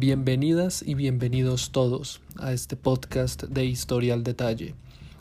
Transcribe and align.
Bienvenidas 0.00 0.84
y 0.86 0.94
bienvenidos 0.94 1.72
todos 1.72 2.20
a 2.38 2.52
este 2.52 2.76
podcast 2.76 3.42
de 3.42 3.64
Historia 3.64 4.14
al 4.14 4.22
Detalle, 4.22 4.76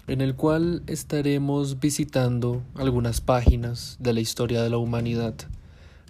en 0.06 0.22
el 0.22 0.36
cual 0.36 0.84
estaremos 0.86 1.80
visitando 1.80 2.62
algunas 2.76 3.20
páginas 3.20 3.98
de 4.00 4.14
la 4.14 4.20
historia 4.20 4.62
de 4.62 4.70
la 4.70 4.78
humanidad 4.78 5.34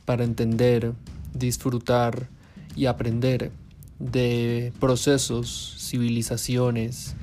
para 0.03 0.25
entender, 0.25 0.91
disfrutar 1.33 2.27
y 2.75 2.87
aprender 2.87 3.53
de 3.99 4.73
procesos, 4.81 5.77
civilizaciones, 5.79 7.15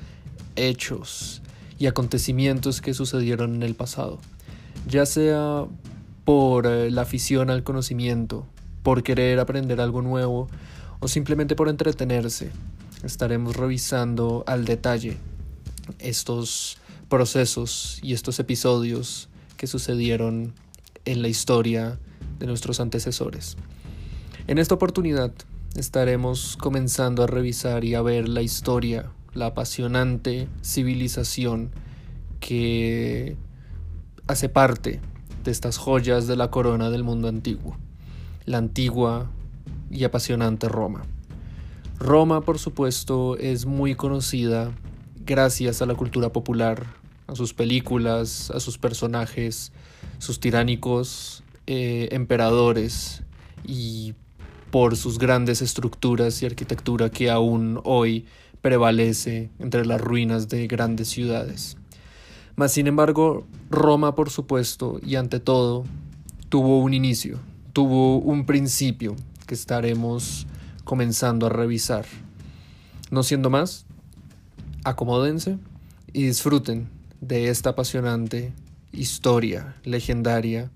hechos 0.55 1.43
y 1.77 1.85
acontecimientos 1.85 2.81
que 2.81 2.95
sucedieron 2.95 3.53
en 3.53 3.61
el 3.61 3.75
pasado, 3.75 4.17
ya 4.87 5.05
sea 5.05 5.65
por 6.23 6.65
eh, 6.65 6.89
la 6.89 7.03
afición 7.03 7.51
al 7.51 7.61
conocimiento, 7.61 8.47
por 8.81 9.03
querer 9.03 9.39
aprender 9.39 9.79
algo 9.79 10.01
nuevo, 10.01 10.47
simplemente 11.07 11.55
por 11.55 11.69
entretenerse. 11.69 12.51
Estaremos 13.03 13.55
revisando 13.55 14.43
al 14.47 14.65
detalle 14.65 15.17
estos 15.99 16.77
procesos 17.09 17.99
y 18.01 18.13
estos 18.13 18.39
episodios 18.39 19.29
que 19.57 19.67
sucedieron 19.67 20.53
en 21.05 21.21
la 21.21 21.27
historia 21.27 21.99
de 22.39 22.47
nuestros 22.47 22.79
antecesores. 22.79 23.57
En 24.47 24.57
esta 24.57 24.75
oportunidad 24.75 25.31
estaremos 25.75 26.57
comenzando 26.57 27.23
a 27.23 27.27
revisar 27.27 27.83
y 27.83 27.95
a 27.95 28.01
ver 28.01 28.27
la 28.27 28.41
historia, 28.41 29.11
la 29.33 29.47
apasionante 29.47 30.47
civilización 30.61 31.71
que 32.39 33.37
hace 34.27 34.49
parte 34.49 34.99
de 35.43 35.51
estas 35.51 35.77
joyas 35.77 36.27
de 36.27 36.35
la 36.35 36.49
corona 36.49 36.89
del 36.89 37.03
mundo 37.03 37.27
antiguo, 37.27 37.77
la 38.45 38.57
antigua 38.57 39.29
y 39.95 40.03
apasionante 40.03 40.69
Roma. 40.69 41.03
Roma, 41.97 42.41
por 42.41 42.59
supuesto, 42.59 43.37
es 43.37 43.65
muy 43.65 43.95
conocida 43.95 44.71
gracias 45.25 45.81
a 45.81 45.85
la 45.85 45.95
cultura 45.95 46.31
popular, 46.31 46.85
a 47.27 47.35
sus 47.35 47.53
películas, 47.53 48.51
a 48.51 48.59
sus 48.59 48.77
personajes, 48.77 49.71
sus 50.19 50.39
tiránicos 50.39 51.43
eh, 51.67 52.09
emperadores 52.11 53.23
y 53.63 54.13
por 54.71 54.97
sus 54.97 55.17
grandes 55.17 55.61
estructuras 55.61 56.41
y 56.43 56.45
arquitectura 56.45 57.09
que 57.09 57.31
aún 57.31 57.79
hoy 57.85 58.25
prevalece 58.61 59.49
entre 59.59 59.85
las 59.85 60.01
ruinas 60.01 60.49
de 60.49 60.67
grandes 60.67 61.07
ciudades. 61.07 61.77
Mas, 62.55 62.71
sin 62.71 62.87
embargo, 62.87 63.45
Roma, 63.69 64.15
por 64.15 64.29
supuesto, 64.29 64.99
y 65.05 65.15
ante 65.15 65.39
todo, 65.39 65.85
tuvo 66.49 66.79
un 66.79 66.93
inicio, 66.93 67.39
tuvo 67.73 68.17
un 68.17 68.45
principio, 68.45 69.15
que 69.45 69.55
estaremos 69.55 70.47
comenzando 70.83 71.45
a 71.45 71.49
revisar. 71.49 72.05
No 73.11 73.23
siendo 73.23 73.49
más, 73.49 73.85
acomódense 74.83 75.57
y 76.13 76.23
disfruten 76.23 76.89
de 77.21 77.49
esta 77.49 77.71
apasionante 77.71 78.53
historia 78.91 79.75
legendaria 79.83 80.71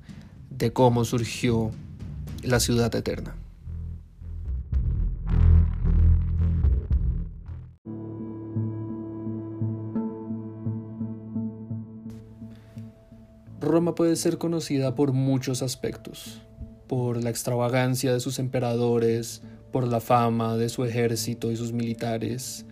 de 0.49 0.73
cómo 0.73 1.05
surgió 1.05 1.71
la 2.43 2.59
ciudad 2.59 2.93
eterna. 2.95 3.35
Roma 13.61 13.93
puede 13.93 14.15
ser 14.15 14.37
conocida 14.37 14.95
por 14.95 15.13
muchos 15.13 15.61
aspectos 15.61 16.41
por 16.89 17.23
la 17.23 17.29
extravagancia 17.29 18.11
de 18.11 18.19
sus 18.19 18.39
emperadores, 18.39 19.43
por 19.71 19.87
la 19.87 19.99
fama 19.99 20.57
de 20.57 20.69
su 20.69 20.83
ejército 20.83 21.51
y 21.51 21.55
sus 21.55 21.71
militares, 21.71 22.65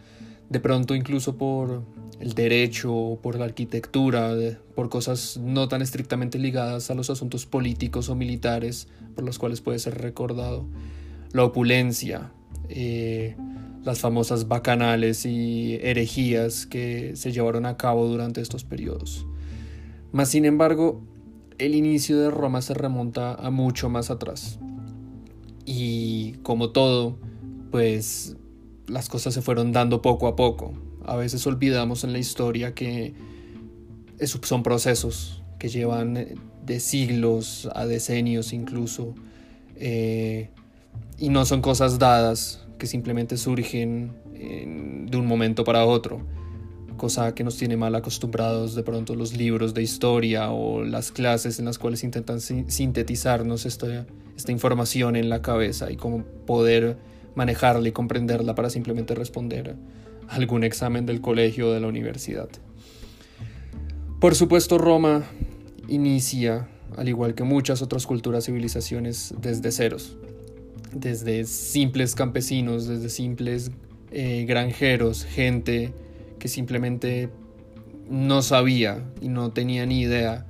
de 0.49 0.59
pronto 0.59 0.95
incluso 0.95 1.37
por 1.37 1.83
el 2.19 2.33
derecho, 2.33 3.19
por 3.21 3.37
la 3.37 3.45
arquitectura, 3.45 4.35
por 4.73 4.89
cosas 4.89 5.39
no 5.39 5.67
tan 5.67 5.83
estrictamente 5.83 6.39
ligadas 6.39 6.89
a 6.89 6.95
los 6.95 7.11
asuntos 7.11 7.45
políticos 7.45 8.09
o 8.09 8.15
militares 8.15 8.87
por 9.13 9.23
los 9.23 9.37
cuales 9.37 9.61
puede 9.61 9.77
ser 9.77 9.99
recordado, 9.99 10.65
la 11.31 11.43
opulencia, 11.43 12.31
eh, 12.69 13.35
las 13.83 13.99
famosas 13.99 14.47
bacanales 14.47 15.27
y 15.27 15.75
herejías 15.75 16.65
que 16.65 17.15
se 17.15 17.31
llevaron 17.31 17.67
a 17.67 17.77
cabo 17.77 18.07
durante 18.07 18.41
estos 18.41 18.63
periodos. 18.63 19.27
Mas 20.11 20.29
sin 20.29 20.45
embargo, 20.45 21.03
el 21.57 21.75
inicio 21.75 22.19
de 22.19 22.29
Roma 22.29 22.61
se 22.61 22.73
remonta 22.73 23.33
a 23.33 23.49
mucho 23.49 23.89
más 23.89 24.09
atrás. 24.09 24.59
Y 25.65 26.33
como 26.43 26.69
todo, 26.69 27.17
pues 27.71 28.35
las 28.87 29.09
cosas 29.09 29.33
se 29.33 29.41
fueron 29.41 29.71
dando 29.71 30.01
poco 30.01 30.27
a 30.27 30.35
poco. 30.35 30.73
A 31.05 31.15
veces 31.15 31.45
olvidamos 31.47 32.03
en 32.03 32.13
la 32.13 32.19
historia 32.19 32.73
que 32.73 33.13
son 34.43 34.63
procesos 34.63 35.43
que 35.59 35.69
llevan 35.69 36.17
eh, 36.17 36.35
de 36.65 36.79
siglos 36.79 37.69
a 37.73 37.85
decenios 37.85 38.53
incluso. 38.53 39.15
Eh, 39.75 40.49
y 41.17 41.29
no 41.29 41.45
son 41.45 41.61
cosas 41.61 41.99
dadas 41.99 42.65
que 42.77 42.87
simplemente 42.87 43.37
surgen 43.37 44.13
de 45.09 45.17
un 45.17 45.25
momento 45.25 45.63
para 45.63 45.83
otro 45.83 46.21
cosa 46.97 47.33
que 47.33 47.43
nos 47.43 47.57
tiene 47.57 47.77
mal 47.77 47.95
acostumbrados 47.95 48.75
de 48.75 48.83
pronto 48.83 49.15
los 49.15 49.35
libros 49.35 49.73
de 49.73 49.83
historia 49.83 50.51
o 50.51 50.83
las 50.83 51.11
clases 51.11 51.59
en 51.59 51.65
las 51.65 51.77
cuales 51.77 52.03
intentan 52.03 52.41
sintetizarnos 52.41 53.65
esta, 53.65 54.05
esta 54.35 54.51
información 54.51 55.15
en 55.15 55.29
la 55.29 55.41
cabeza 55.41 55.91
y 55.91 55.95
cómo 55.95 56.23
poder 56.45 56.97
manejarla 57.35 57.87
y 57.87 57.91
comprenderla 57.91 58.55
para 58.55 58.69
simplemente 58.69 59.15
responder 59.15 59.75
a 60.27 60.35
algún 60.35 60.63
examen 60.63 61.05
del 61.05 61.21
colegio 61.21 61.69
o 61.69 61.71
de 61.71 61.79
la 61.79 61.87
universidad. 61.87 62.49
Por 64.19 64.33
supuesto, 64.35 64.77
Roma 64.77 65.23
inicia, 65.87 66.67
al 66.97 67.07
igual 67.07 67.35
que 67.35 67.43
muchas 67.43 67.81
otras 67.81 68.07
culturas 68.07 68.45
civilizaciones, 68.45 69.35
desde 69.39 69.71
ceros, 69.71 70.17
desde 70.91 71.45
simples 71.45 72.15
campesinos, 72.15 72.87
desde 72.87 73.09
simples 73.09 73.71
eh, 74.11 74.45
granjeros, 74.47 75.25
gente 75.25 75.93
simplemente 76.47 77.29
no 78.09 78.41
sabía 78.41 79.03
y 79.21 79.29
no 79.29 79.51
tenía 79.51 79.85
ni 79.85 80.01
idea 80.01 80.45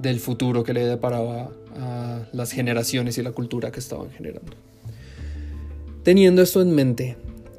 del 0.00 0.20
futuro 0.20 0.64
que 0.64 0.72
le 0.72 0.84
deparaba 0.84 1.50
a 1.76 2.26
las 2.32 2.52
generaciones 2.52 3.18
y 3.18 3.22
la 3.22 3.32
cultura 3.32 3.70
que 3.70 3.80
estaban 3.80 4.10
generando. 4.10 4.52
Teniendo 6.02 6.42
esto 6.42 6.62
en 6.62 6.74
mente, 6.74 7.16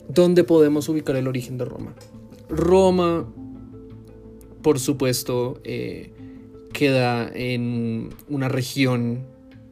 ¿dónde 0.08 0.44
podemos 0.44 0.88
ubicar 0.90 1.16
el 1.16 1.28
origen 1.28 1.58
de 1.58 1.66
Roma? 1.66 1.94
Roma, 2.50 3.28
por 4.62 4.80
supuesto, 4.80 5.60
eh, 5.64 6.14
queda 6.74 7.30
en 7.34 8.10
una 8.30 8.48
región 8.48 9.26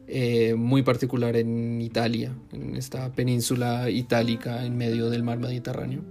eh, 0.08 0.54
muy 0.54 0.82
particular 0.82 1.36
en 1.36 1.80
Italia, 1.80 2.32
en 2.52 2.76
esta 2.76 3.12
península 3.12 3.90
itálica 3.90 4.64
en 4.64 4.76
medio 4.76 5.10
del 5.10 5.22
mar 5.22 5.38
Mediterráneo 5.38 6.02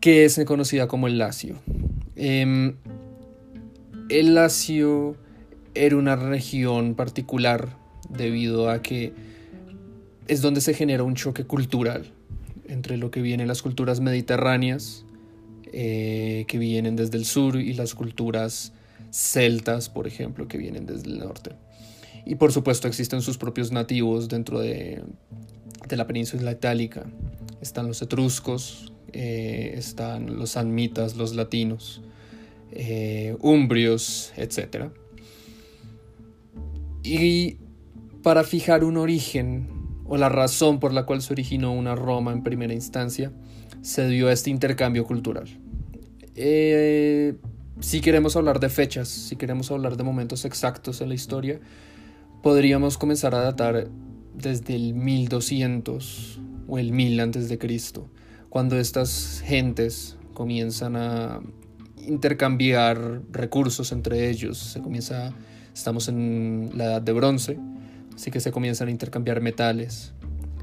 que 0.00 0.24
es 0.24 0.40
conocida 0.46 0.88
como 0.88 1.06
el 1.06 1.18
Lacio. 1.18 1.56
Em, 2.16 2.76
el 4.08 4.34
Lacio 4.34 5.16
era 5.74 5.96
una 5.96 6.16
región 6.16 6.94
particular 6.94 7.76
debido 8.08 8.70
a 8.70 8.82
que 8.82 9.12
es 10.26 10.42
donde 10.42 10.60
se 10.60 10.74
genera 10.74 11.02
un 11.02 11.14
choque 11.14 11.44
cultural 11.44 12.12
entre 12.68 12.96
lo 12.96 13.10
que 13.10 13.22
vienen 13.22 13.48
las 13.48 13.62
culturas 13.62 14.00
mediterráneas, 14.00 15.04
eh, 15.72 16.44
que 16.48 16.58
vienen 16.58 16.96
desde 16.96 17.16
el 17.16 17.24
sur, 17.24 17.56
y 17.56 17.72
las 17.72 17.94
culturas 17.94 18.72
celtas, 19.10 19.88
por 19.88 20.06
ejemplo, 20.06 20.48
que 20.48 20.58
vienen 20.58 20.86
desde 20.86 21.08
el 21.08 21.18
norte. 21.18 21.52
Y 22.26 22.34
por 22.34 22.52
supuesto 22.52 22.86
existen 22.88 23.22
sus 23.22 23.38
propios 23.38 23.72
nativos 23.72 24.28
dentro 24.28 24.60
de, 24.60 25.02
de 25.88 25.96
la 25.96 26.06
península 26.06 26.52
itálica. 26.52 27.06
Están 27.62 27.86
los 27.88 28.02
etruscos, 28.02 28.92
eh, 29.12 29.74
están 29.76 30.36
los 30.36 30.50
sanmitas, 30.50 31.16
los 31.16 31.34
latinos, 31.34 32.02
eh, 32.72 33.36
umbrios, 33.40 34.32
etc. 34.36 34.90
Y 37.02 37.56
para 38.22 38.44
fijar 38.44 38.84
un 38.84 38.96
origen 38.96 39.68
o 40.04 40.16
la 40.16 40.28
razón 40.28 40.80
por 40.80 40.92
la 40.92 41.04
cual 41.06 41.22
se 41.22 41.32
originó 41.32 41.72
una 41.72 41.94
Roma 41.94 42.32
en 42.32 42.42
primera 42.42 42.74
instancia, 42.74 43.32
se 43.80 44.08
dio 44.08 44.30
este 44.30 44.50
intercambio 44.50 45.04
cultural. 45.04 45.48
Eh, 46.34 47.34
si 47.80 48.00
queremos 48.00 48.36
hablar 48.36 48.60
de 48.60 48.68
fechas, 48.68 49.08
si 49.08 49.36
queremos 49.36 49.70
hablar 49.70 49.96
de 49.96 50.04
momentos 50.04 50.44
exactos 50.44 51.00
en 51.00 51.08
la 51.08 51.14
historia, 51.14 51.60
podríamos 52.42 52.98
comenzar 52.98 53.34
a 53.34 53.40
datar 53.40 53.88
desde 54.34 54.74
el 54.74 54.94
1200 54.94 56.40
o 56.68 56.78
el 56.78 56.92
1000 56.92 57.20
antes 57.20 57.48
de 57.48 57.58
Cristo 57.58 58.10
cuando 58.48 58.78
estas 58.78 59.42
gentes 59.44 60.16
comienzan 60.34 60.96
a 60.96 61.40
intercambiar 62.06 63.22
recursos 63.30 63.92
entre 63.92 64.30
ellos, 64.30 64.58
se 64.58 64.80
comienza, 64.80 65.34
estamos 65.74 66.08
en 66.08 66.70
la 66.74 66.84
edad 66.84 67.02
de 67.02 67.12
bronce, 67.12 67.58
así 68.14 68.30
que 68.30 68.40
se 68.40 68.50
comienzan 68.52 68.88
a 68.88 68.90
intercambiar 68.90 69.40
metales, 69.40 70.12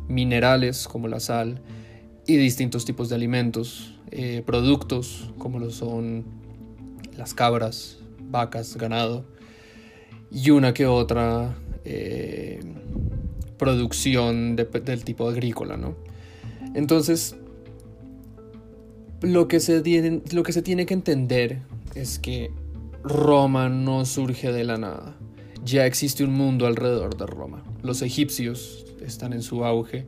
minerales 0.08 0.88
como 0.88 1.08
la 1.08 1.20
sal 1.20 1.62
y 2.26 2.38
distintos 2.38 2.86
tipos 2.86 3.10
de 3.10 3.16
alimentos, 3.16 3.96
eh, 4.12 4.44
productos 4.46 5.32
como 5.38 5.60
lo 5.60 5.70
son 5.70 6.26
las 7.18 7.34
cabras, 7.34 8.00
vacas, 8.30 8.78
ganado 8.78 9.26
y 10.32 10.50
una 10.50 10.74
que 10.74 10.86
otra 10.86 11.56
eh, 11.84 12.60
producción 13.58 14.56
del 14.56 15.04
tipo 15.04 15.30
agrícola, 15.30 15.78
¿no? 15.78 15.96
Entonces, 16.74 17.38
lo 19.26 19.48
que, 19.48 19.60
se 19.60 19.82
tiene, 19.82 20.22
lo 20.32 20.44
que 20.44 20.54
se 20.54 20.62
tiene 20.62 20.86
que 20.86 20.94
entender 20.94 21.62
es 21.96 22.20
que 22.20 22.52
Roma 23.04 23.70
no 23.70 24.06
surge 24.06 24.52
de 24.52 24.64
la 24.64 24.78
nada. 24.78 25.16
Ya 25.64 25.86
existe 25.86 26.24
un 26.24 26.34
mundo 26.34 26.68
alrededor 26.68 27.18
de 27.18 27.26
Roma. 27.26 27.64
Los 27.82 28.02
egipcios 28.02 28.86
están 29.06 29.34
en 29.34 29.42
su 29.42 29.66
auge. 29.66 30.06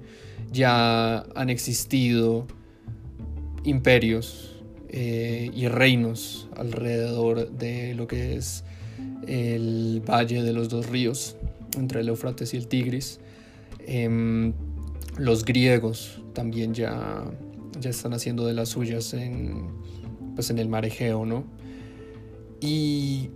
Ya 0.51 1.19
han 1.35 1.49
existido 1.49 2.47
imperios 3.63 4.55
eh, 4.89 5.51
y 5.53 5.67
reinos 5.67 6.47
alrededor 6.55 7.51
de 7.51 7.93
lo 7.95 8.07
que 8.07 8.35
es 8.35 8.63
el 9.27 10.01
valle 10.07 10.41
de 10.41 10.53
los 10.53 10.69
dos 10.69 10.87
ríos, 10.87 11.35
entre 11.77 12.01
el 12.01 12.09
Éufrates 12.09 12.53
y 12.53 12.57
el 12.57 12.67
Tigris. 12.67 13.19
Em, 13.85 14.53
los 15.17 15.43
griegos 15.43 16.21
también 16.33 16.73
ya, 16.73 17.25
ya 17.79 17.89
están 17.89 18.13
haciendo 18.13 18.45
de 18.45 18.53
las 18.53 18.69
suyas 18.69 19.13
en, 19.13 19.69
pues 20.35 20.49
en 20.49 20.59
el 20.59 20.69
mar 20.69 20.85
Egeo, 20.85 21.25
¿no? 21.25 21.45
Y 22.59 23.29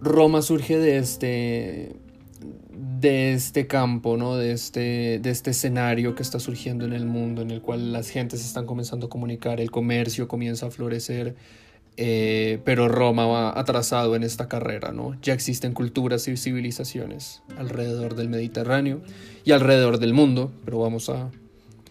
Roma 0.00 0.42
surge 0.42 0.78
de 0.78 0.98
este, 0.98 1.96
de 3.00 3.32
este 3.32 3.66
campo, 3.66 4.16
¿no? 4.16 4.36
de, 4.36 4.52
este, 4.52 5.18
de 5.18 5.30
este 5.30 5.50
escenario 5.50 6.14
que 6.14 6.22
está 6.22 6.38
surgiendo 6.38 6.84
en 6.84 6.92
el 6.92 7.06
mundo, 7.06 7.42
en 7.42 7.50
el 7.50 7.60
cual 7.60 7.92
las 7.92 8.08
gentes 8.08 8.44
están 8.44 8.66
comenzando 8.66 9.06
a 9.06 9.08
comunicar, 9.10 9.60
el 9.60 9.70
comercio 9.70 10.28
comienza 10.28 10.66
a 10.66 10.70
florecer, 10.70 11.34
eh, 11.96 12.60
pero 12.64 12.88
Roma 12.88 13.26
va 13.26 13.58
atrasado 13.58 14.16
en 14.16 14.22
esta 14.22 14.48
carrera. 14.48 14.92
¿no? 14.92 15.18
Ya 15.20 15.34
existen 15.34 15.74
culturas 15.74 16.28
y 16.28 16.36
civilizaciones 16.36 17.42
alrededor 17.58 18.14
del 18.14 18.28
Mediterráneo 18.28 19.02
y 19.44 19.52
alrededor 19.52 19.98
del 19.98 20.14
mundo, 20.14 20.52
pero 20.64 20.78
vamos 20.78 21.08
a 21.08 21.30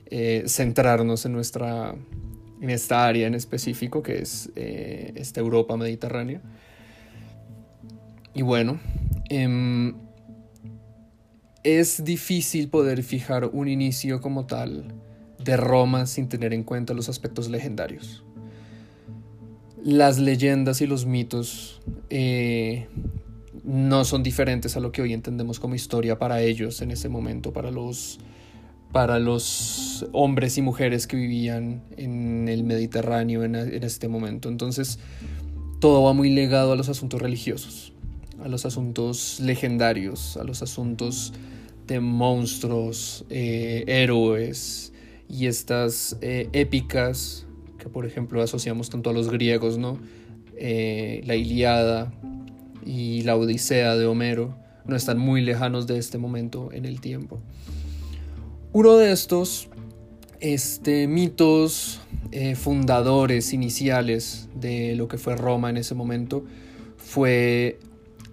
eh, 0.10 0.44
centrarnos 0.48 1.26
en 1.26 1.34
nuestra 1.34 1.96
en 2.62 2.70
esta 2.70 3.06
área 3.06 3.28
en 3.28 3.36
específico 3.36 4.04
que 4.04 4.22
es 4.22 4.52
eh, 4.56 5.14
esta 5.16 5.40
Europa 5.40 5.78
mediterránea. 5.78 6.42
Y 8.34 8.42
bueno, 8.42 8.80
em, 9.30 9.96
es 11.64 12.04
difícil 12.04 12.70
poder 12.70 13.04
fijar 13.04 13.46
un 13.46 13.68
inicio 13.68 14.22
como 14.22 14.46
tal 14.46 14.94
de 15.44 15.58
Roma 15.58 16.06
sin 16.06 16.30
tener 16.30 16.54
en 16.54 16.64
cuenta 16.64 16.94
los 16.94 17.10
aspectos 17.10 17.50
legendarios. 17.50 18.24
Las 19.82 20.20
leyendas 20.20 20.82
y 20.82 20.88
los 20.88 21.06
mitos 21.06 21.82
eh, 22.10 22.88
no 23.64 24.04
son 24.04 24.24
diferentes 24.24 24.76
a 24.76 24.82
lo 24.82 24.92
que 24.92 25.02
hoy 25.02 25.14
entendemos 25.14 25.60
como 25.60 25.76
historia 25.76 26.20
para 26.20 26.42
ellos 26.42 26.82
en 26.82 26.92
ese 26.92 27.08
momento, 27.08 27.54
para 27.54 27.72
los 27.72 28.20
para 28.92 29.20
los 29.20 30.08
hombres 30.12 30.58
y 30.58 30.62
mujeres 30.62 31.06
que 31.06 31.16
vivían 31.16 31.84
en 31.98 32.48
el 32.48 32.64
Mediterráneo 32.64 33.44
en, 33.44 33.56
este 33.56 34.08
momento. 34.08 34.50
Entonces, 34.50 35.00
todo 35.80 36.04
va 36.04 36.14
muy 36.14 36.30
legado 36.30 36.74
a 36.74 36.76
los 36.76 36.90
asuntos 36.90 37.22
religiosos, 37.22 37.94
a 38.44 38.48
los 38.48 38.66
asuntos 38.66 39.40
legendarios, 39.40 40.38
a 40.38 40.44
los 40.44 40.64
asuntos 40.64 41.34
de 41.88 42.00
monstruos, 42.00 43.26
eh, 43.30 43.84
héroes 43.88 44.94
y 45.28 45.46
estas 45.46 46.18
eh, 46.22 46.50
épicas 46.54 47.46
que, 47.78 47.90
por 47.90 48.06
ejemplo, 48.06 48.42
asociamos 48.42 48.90
tanto 48.90 49.12
a 49.12 49.14
los 49.14 49.30
griegos, 49.30 49.78
¿no? 49.78 50.00
Eh, 50.58 51.22
la 51.26 51.36
Iliada 51.36 52.12
y 52.86 53.22
la 53.22 53.36
Odisea 53.38 53.96
de 53.96 54.06
Homero 54.06 54.58
no 54.86 54.96
están 54.96 55.20
muy 55.20 55.42
lejanos 55.42 55.88
de 55.88 55.98
este 55.98 56.18
momento 56.18 56.70
en 56.74 56.86
el 56.86 57.00
tiempo. 57.00 57.40
Uno 58.72 58.98
de 58.98 59.12
estos 59.12 59.68
este, 60.40 61.08
mitos 61.08 62.02
eh, 62.32 62.54
fundadores 62.54 63.52
iniciales 63.52 64.48
de 64.54 64.96
lo 64.96 65.08
que 65.08 65.18
fue 65.18 65.36
Roma 65.36 65.72
en 65.72 65.78
ese 65.78 65.96
momento 65.96 66.46
fue 66.98 67.80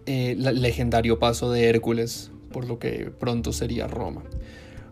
eh, 0.04 0.32
el 0.32 0.60
legendario 0.60 1.18
paso 1.18 1.50
de 1.50 1.64
Hércules, 1.64 2.30
por 2.52 2.66
lo 2.66 2.78
que 2.78 3.10
pronto 3.18 3.54
sería 3.54 3.86
Roma. 3.86 4.24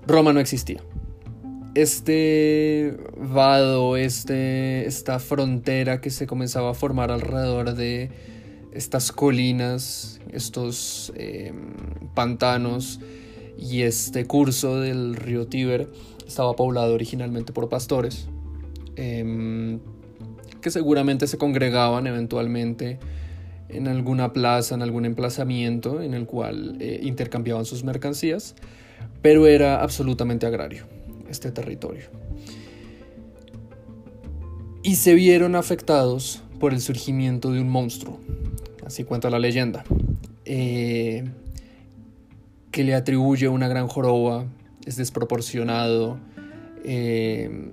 Roma 0.06 0.32
no 0.32 0.41
existía. 0.41 0.81
Este 1.75 2.96
vado, 3.19 3.99
este, 3.99 4.87
esta 4.87 5.19
frontera 5.19 6.00
que 6.00 6.08
se 6.08 6.26
comenzaba 6.26 6.70
a 6.70 6.75
formar 6.75 7.11
alrededor 7.11 7.75
de 7.75 8.11
estas 8.73 9.12
colinas, 9.12 10.20
estos 10.32 11.12
em, 11.17 11.75
pantanos, 12.14 13.00
y 13.59 13.83
este 13.83 14.27
curso 14.27 14.81
del 14.81 15.17
río 15.17 15.47
Tíber 15.47 15.89
estaba 16.27 16.55
poblado 16.55 16.95
originalmente 16.95 17.53
por 17.53 17.69
pastores 17.69 18.29
em, 18.97 19.81
que 20.61 20.71
seguramente 20.71 21.27
se 21.27 21.39
congregaban 21.39 22.06
eventualmente 22.06 22.99
en 23.69 23.89
alguna 23.89 24.33
plaza, 24.33 24.75
en 24.75 24.83
algún 24.83 25.05
emplazamiento 25.05 26.03
en 26.03 26.15
el 26.15 26.27
cual 26.27 26.77
eh, 26.81 27.01
intercambiaban 27.03 27.65
sus 27.65 27.85
mercancías, 27.85 28.55
pero 29.23 29.47
era 29.47 29.83
absolutamente 29.83 30.47
agrario 30.47 30.87
este 31.29 31.51
territorio. 31.51 32.06
Y 34.83 34.97
se 34.97 35.15
vieron 35.15 35.56
afectados 35.56 36.43
por 36.61 36.73
el 36.73 36.81
surgimiento 36.81 37.51
de 37.51 37.61
un 37.61 37.69
monstruo, 37.69 38.21
así 38.85 39.05
cuenta 39.05 39.31
la 39.31 39.39
leyenda. 39.39 39.85
Eh, 40.45 41.25
que 42.75 42.82
le 42.82 42.97
atribuye 42.97 43.47
una 43.47 43.69
gran 43.69 43.87
joroba, 43.87 44.47
es 44.85 44.97
desproporcionado, 44.97 46.19
eh, 46.82 47.71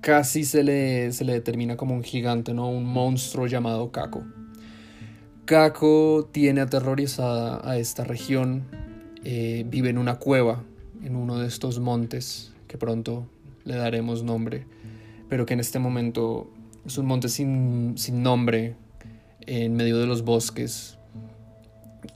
casi 0.00 0.44
se 0.44 0.64
le, 0.64 1.12
se 1.12 1.24
le 1.24 1.34
determina 1.34 1.76
como 1.76 1.94
un 1.94 2.02
gigante, 2.02 2.52
¿no? 2.52 2.68
un 2.68 2.84
monstruo 2.84 3.46
llamado 3.46 3.92
Caco. 3.92 4.24
Caco 5.44 6.28
tiene 6.32 6.62
aterrorizada 6.62 7.60
a 7.62 7.78
esta 7.78 8.02
región, 8.02 8.64
eh, 9.22 9.64
vive 9.68 9.90
en 9.90 9.98
una 9.98 10.16
cueva, 10.16 10.64
en 11.04 11.14
uno 11.14 11.38
de 11.38 11.46
estos 11.46 11.78
montes, 11.78 12.52
que 12.66 12.78
pronto 12.78 13.28
le 13.62 13.76
daremos 13.76 14.24
nombre, 14.24 14.66
pero 15.28 15.46
que 15.46 15.54
en 15.54 15.60
este 15.60 15.78
momento 15.78 16.50
es 16.84 16.98
un 16.98 17.06
monte 17.06 17.28
sin, 17.28 17.96
sin 17.96 18.24
nombre, 18.24 18.74
en 19.42 19.76
medio 19.76 19.98
de 19.98 20.08
los 20.08 20.24
bosques, 20.24 20.95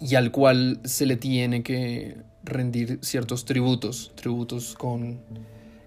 y 0.00 0.14
al 0.14 0.30
cual 0.30 0.80
se 0.84 1.06
le 1.06 1.16
tiene 1.16 1.62
que 1.62 2.18
rendir 2.44 2.98
ciertos 3.02 3.44
tributos, 3.44 4.12
tributos 4.14 4.74
con 4.74 5.20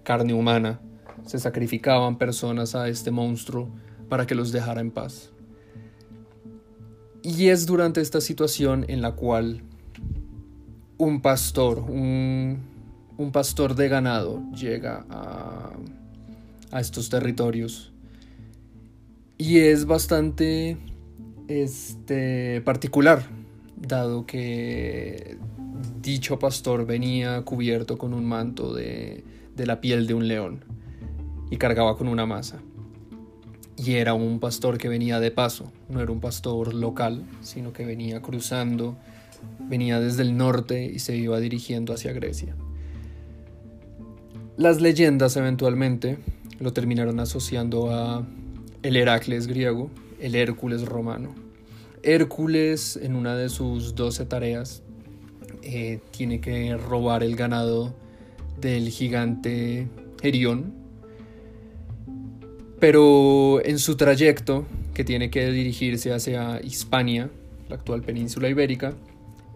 carne 0.04 0.34
humana. 0.34 0.80
Se 1.26 1.40
sacrificaban 1.40 2.18
personas 2.18 2.76
a 2.76 2.90
este 2.90 3.12
monstruo 3.12 3.70
para 4.10 4.26
que 4.26 4.36
los 4.36 4.52
dejara 4.52 4.82
en 4.82 4.92
paz. 4.92 5.32
Y 7.22 7.48
es 7.48 7.66
durante 7.66 8.02
esta 8.02 8.20
situación 8.20 8.86
en 8.90 9.02
la 9.02 9.14
cual 9.14 9.62
un 10.98 11.22
pastor, 11.22 11.80
un, 11.80 12.62
pastor 13.32 13.76
de 13.76 13.88
ganado 13.88 14.42
llega 14.52 15.06
a, 15.10 15.72
a 16.72 16.80
estos 16.82 17.10
territorios. 17.10 17.94
Y 19.38 19.60
es 19.60 19.86
bastante 19.86 20.78
este, 21.48 22.62
particular 22.62 23.43
dado 23.88 24.26
que 24.26 25.38
dicho 26.02 26.40
pastor 26.40 26.86
venía 26.86 27.42
cubierto 27.44 27.98
con 27.98 28.14
un 28.14 28.26
manto 28.26 28.74
de, 28.74 29.24
la 29.58 29.82
piel 29.82 30.08
de 30.08 30.14
un 30.14 30.28
león 30.28 30.64
y 31.50 31.58
cargaba 31.58 31.98
con 31.98 32.08
una 32.08 32.26
masa. 32.26 32.60
Y 33.76 33.94
era 33.94 34.14
un 34.14 34.40
pastor 34.40 34.78
que 34.78 34.88
venía 34.88 35.20
de 35.20 35.32
paso, 35.32 35.72
no 35.90 36.00
era 36.00 36.12
un 36.12 36.20
pastor 36.20 36.74
local, 36.74 37.24
sino 37.42 37.74
que 37.74 37.86
venía 37.86 38.22
cruzando, 38.22 38.96
venía 39.60 40.00
desde 40.00 40.22
el 40.22 40.38
norte 40.38 40.86
y 40.86 41.00
se 41.00 41.18
iba 41.18 41.40
dirigiendo 41.40 41.94
hacia 41.94 42.14
Grecia. 42.14 42.56
Las 44.58 44.80
leyendas 44.80 45.36
eventualmente 45.36 46.20
lo 46.60 46.72
terminaron 46.72 47.20
asociando 47.20 47.92
a 47.92 48.26
el 48.84 48.96
Heracles 48.96 49.48
griego, 49.48 49.90
el 50.20 50.36
Hércules 50.36 50.86
romano. 50.86 51.34
Hércules 52.04 53.00
en 53.02 53.16
una 53.16 53.36
de 53.36 53.50
sus 53.50 53.96
12 53.96 54.26
tareas 54.26 54.84
eh, 55.62 56.00
tiene 56.12 56.42
que 56.42 56.76
robar 56.76 57.24
el 57.24 57.36
ganado 57.36 57.94
del 58.60 58.90
gigante 58.90 59.88
Gerión. 60.22 60.74
Pero 62.80 63.64
en 63.64 63.80
su 63.80 63.96
trayecto, 63.96 64.66
que 64.94 65.06
tiene 65.06 65.30
que 65.30 65.50
dirigirse 65.52 66.14
hacia 66.14 66.62
Hispania, 66.62 67.30
la 67.70 67.76
actual 67.76 68.02
península 68.02 68.50
ibérica, 68.50 68.94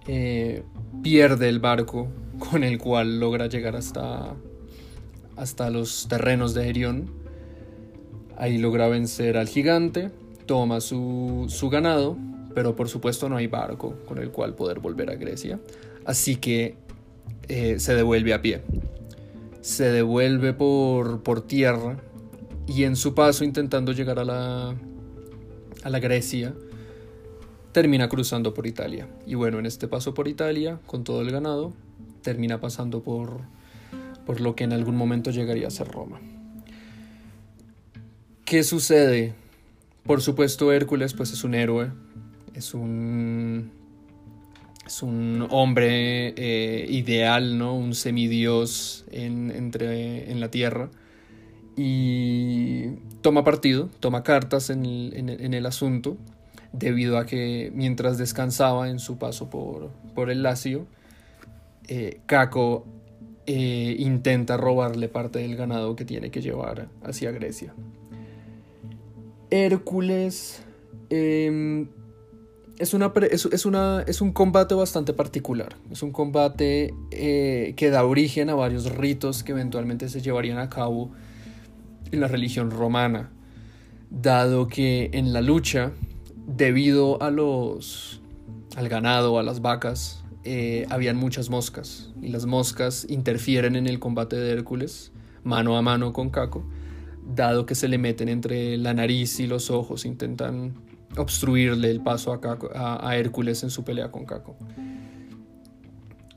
eh, 0.07 0.63
pierde 1.03 1.49
el 1.49 1.59
barco 1.59 2.07
con 2.39 2.63
el 2.63 2.77
cual 2.77 3.19
logra 3.19 3.47
llegar 3.47 3.75
hasta, 3.75 4.33
hasta 5.35 5.69
los 5.69 6.07
terrenos 6.07 6.53
de 6.53 6.69
Herión. 6.69 7.11
Ahí 8.37 8.57
logra 8.57 8.87
vencer 8.87 9.35
al 9.35 9.49
gigante, 9.49 10.09
toma 10.45 10.79
su, 10.79 11.47
su 11.49 11.69
ganado, 11.69 12.17
pero 12.57 12.75
por 12.75 12.89
supuesto 12.89 13.29
no 13.29 13.37
hay 13.37 13.45
barco 13.45 13.99
con 14.07 14.17
el 14.17 14.31
cual 14.31 14.55
poder 14.55 14.79
volver 14.79 15.11
a 15.11 15.15
Grecia. 15.15 15.59
Así 16.05 16.37
que 16.37 16.75
eh, 17.47 17.77
se 17.77 17.93
devuelve 17.93 18.33
a 18.33 18.41
pie. 18.41 18.63
Se 19.61 19.91
devuelve 19.91 20.53
por, 20.53 21.21
por 21.21 21.45
tierra 21.45 21.99
y 22.65 22.85
en 22.85 22.95
su 22.95 23.13
paso 23.13 23.43
intentando 23.43 23.91
llegar 23.91 24.17
a 24.17 24.25
la, 24.25 24.75
a 25.83 25.89
la 25.91 25.99
Grecia, 25.99 26.55
termina 27.73 28.09
cruzando 28.09 28.55
por 28.55 28.65
Italia. 28.65 29.07
Y 29.27 29.35
bueno, 29.35 29.59
en 29.59 29.67
este 29.67 29.87
paso 29.87 30.15
por 30.15 30.27
Italia, 30.27 30.79
con 30.87 31.03
todo 31.03 31.21
el 31.21 31.29
ganado, 31.29 31.73
termina 32.23 32.59
pasando 32.59 33.03
por, 33.03 33.41
por 34.25 34.41
lo 34.41 34.55
que 34.55 34.63
en 34.63 34.73
algún 34.73 34.95
momento 34.95 35.29
llegaría 35.29 35.67
a 35.67 35.69
ser 35.69 35.89
Roma. 35.89 36.19
¿Qué 38.45 38.63
sucede? 38.63 39.35
Por 40.07 40.23
supuesto, 40.23 40.71
Hércules 40.71 41.13
pues 41.13 41.31
es 41.33 41.43
un 41.43 41.53
héroe, 41.53 41.91
es 42.57 42.73
un, 42.73 43.71
es 44.85 45.03
un 45.03 45.47
hombre 45.51 46.33
eh, 46.35 46.87
ideal, 46.89 47.57
¿no? 47.57 47.75
Un 47.75 47.93
semidios 47.93 49.05
en, 49.11 49.51
entre, 49.51 50.31
en 50.31 50.39
la 50.39 50.49
tierra. 50.49 50.89
Y 51.75 52.95
toma 53.21 53.43
partido, 53.43 53.89
toma 53.99 54.23
cartas 54.23 54.71
en 54.71 54.85
el, 54.85 55.65
asunto, 55.67 56.17
debido 56.73 57.19
a 57.19 57.27
que 57.27 57.71
mientras 57.75 58.17
descansaba 58.17 58.89
en 58.89 58.97
su 58.97 59.19
paso 59.19 59.51
por, 59.51 59.91
por 60.15 60.31
el 60.31 60.41
Lacio, 60.41 60.87
eh, 61.87 62.21
Caco 62.25 62.87
eh, 63.45 63.95
intenta 63.99 64.57
robarle 64.57 65.07
parte 65.07 65.37
del 65.39 65.55
ganado 65.55 65.95
que 65.95 66.03
tiene 66.03 66.31
que 66.31 66.41
llevar 66.41 66.89
hacia 67.03 67.31
Grecia. 67.31 67.75
Hércules 69.51 70.63
em, 71.11 71.87
es, 72.77 72.93
una, 72.93 73.11
es, 73.31 73.65
una, 73.65 74.03
es, 74.07 74.21
un 74.21 74.31
combate 74.31 74.75
bastante 74.75 75.13
particular. 75.13 75.75
Es 75.91 76.03
un 76.03 76.11
combate 76.11 76.93
eh, 77.11 77.73
que 77.75 77.89
da 77.89 78.03
origen 78.03 78.49
a 78.49 78.55
varios 78.55 78.95
ritos 78.95 79.43
que 79.43 79.51
eventualmente 79.51 80.09
se 80.09 80.21
llevarían 80.21 80.59
a 80.59 80.69
cabo 80.69 81.11
en 82.11 82.21
la 82.21 82.27
religión 82.27 82.71
romana, 82.71 83.31
dado 84.09 84.67
que 84.67 85.09
en 85.13 85.33
la 85.33 85.41
lucha, 85.41 85.91
debido 86.45 87.21
a 87.21 87.31
los 87.31 88.21
al 88.75 88.89
ganado, 88.89 89.39
a 89.39 89.43
las 89.43 89.61
vacas, 89.61 90.23
eh, 90.43 90.85
habían 90.89 91.17
muchas 91.17 91.49
moscas 91.49 92.11
y 92.21 92.29
las 92.29 92.45
moscas 92.45 93.07
interfieren 93.09 93.75
en 93.75 93.87
el 93.87 93.99
combate 93.99 94.35
de 94.35 94.51
Hércules 94.51 95.11
mano 95.43 95.77
a 95.77 95.81
mano 95.81 96.13
con 96.13 96.29
Caco, 96.29 96.63
dado 97.25 97.65
que 97.65 97.73
se 97.73 97.87
le 97.87 97.97
meten 97.97 98.29
entre 98.29 98.77
la 98.77 98.93
nariz 98.93 99.39
y 99.39 99.47
los 99.47 99.71
ojos, 99.71 100.05
intentan 100.05 100.73
obstruirle 101.15 101.89
el 101.89 102.01
paso 102.01 102.33
a, 102.33 103.07
a, 103.09 103.17
Hércules 103.17 103.63
en 103.63 103.69
su 103.69 103.83
pelea 103.83 104.11
con 104.11 104.25
Caco. 104.25 104.57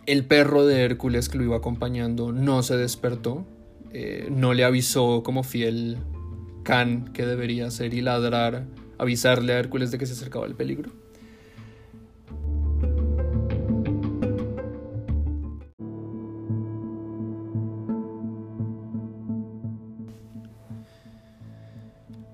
El 0.07 0.25
perro 0.25 0.67
de 0.67 0.83
Hércules 0.83 1.29
que 1.29 1.39
lo 1.39 1.45
iba 1.45 1.57
acompañando 1.57 2.33
no 2.33 2.63
se 2.63 2.77
despertó, 2.77 3.45
eh, 3.93 4.29
no 4.31 4.55
le 4.55 4.65
avisó 4.65 5.23
como 5.23 5.43
fiel 5.43 5.99
can 6.63 7.13
que 7.13 7.27
debería 7.27 7.71
ser 7.71 7.95
y 7.95 8.01
ladrar, 8.01 8.67
avisarle 8.99 9.53
a 9.53 9.59
Hércules 9.59 9.91
de 9.91 9.99
que 9.99 10.07
se 10.07 10.13
acercaba 10.13 10.47
el 10.47 10.55
peligro. 10.55 10.91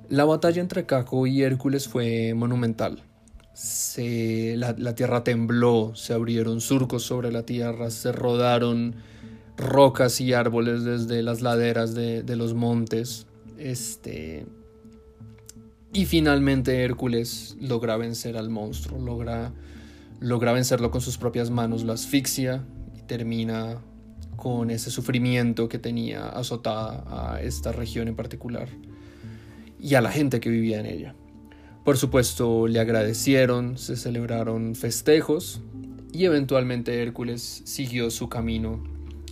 La 0.08 0.24
batalla 0.24 0.60
entre 0.60 0.86
Caco 0.86 1.26
y 1.26 1.42
Hércules 1.42 1.88
fue 1.88 2.32
monumental. 2.34 3.02
la, 3.56 4.94
tierra 4.94 5.24
tembló, 5.24 5.96
se 5.96 6.12
abrieron 6.12 6.60
surcos 6.60 7.02
sobre 7.02 7.32
la 7.32 7.42
tierra, 7.42 7.90
se 7.90 8.12
rodaron 8.12 8.94
rocas 9.56 10.20
y 10.20 10.32
árboles 10.32 10.84
desde 10.84 11.24
las 11.24 11.40
laderas 11.42 11.94
de, 11.94 12.36
los 12.36 12.54
montes. 12.54 13.26
Este, 13.58 14.46
y 15.92 16.04
finalmente 16.04 16.84
Hércules 16.84 17.56
logra 17.60 17.96
vencer 17.96 18.36
al 18.36 18.48
monstruo, 18.48 19.00
logra, 19.00 19.52
logra 20.20 20.52
vencerlo 20.52 20.92
con 20.92 21.00
sus 21.00 21.18
propias 21.18 21.50
manos, 21.50 21.82
lo 21.82 21.92
asfixia 21.92 22.64
y 22.96 23.02
termina 23.02 23.80
con 24.36 24.70
ese 24.70 24.92
sufrimiento 24.92 25.68
que 25.68 25.80
tenía 25.80 26.28
azotada 26.28 27.32
a 27.34 27.42
esta 27.42 27.72
región 27.72 28.06
en 28.06 28.14
particular 28.14 28.68
y 29.80 29.94
a 29.94 30.00
la 30.00 30.10
gente 30.10 30.40
que 30.40 30.50
vivía 30.50 30.80
en 30.80 30.86
ella. 30.86 31.14
Por 31.84 31.96
supuesto, 31.96 32.66
le 32.66 32.80
agradecieron, 32.80 33.78
se 33.78 33.96
celebraron 33.96 34.74
festejos 34.74 35.60
y 36.12 36.24
eventualmente 36.24 37.02
Hércules 37.02 37.62
siguió 37.64 38.10
su 38.10 38.28
camino 38.28 38.82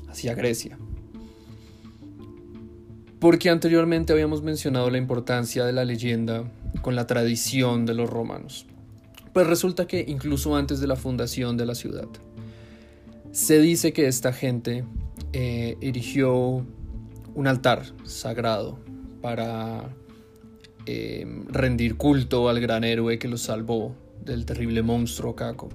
hacia 0.08 0.34
Grecia. 0.34 0.78
Porque 3.18 3.50
anteriormente 3.50 4.12
habíamos 4.12 4.42
mencionado 4.42 4.90
la 4.90 4.98
importancia 4.98 5.64
de 5.64 5.72
la 5.72 5.84
leyenda 5.84 6.44
con 6.82 6.94
la 6.94 7.06
tradición 7.06 7.86
de 7.86 7.94
los 7.94 8.08
romanos. 8.08 8.66
Pues 9.32 9.46
resulta 9.46 9.86
que 9.86 10.04
incluso 10.06 10.54
antes 10.54 10.78
de 10.78 10.86
la 10.86 10.94
fundación 10.94 11.56
de 11.56 11.66
la 11.66 11.74
ciudad, 11.74 12.06
se 13.32 13.60
dice 13.60 13.92
que 13.92 14.06
esta 14.06 14.32
gente 14.32 14.84
eh, 15.32 15.76
erigió 15.80 16.64
un 17.34 17.46
altar 17.48 17.82
sagrado 18.04 18.78
para 19.20 19.88
Em, 20.86 21.46
rendir 21.48 21.96
culto 21.96 22.50
al 22.50 22.60
gran 22.60 22.84
héroe 22.84 23.18
que 23.18 23.26
los 23.26 23.40
salvó 23.40 23.94
del 24.22 24.44
terrible 24.44 24.82
monstruo 24.82 25.34
Caco. 25.34 25.70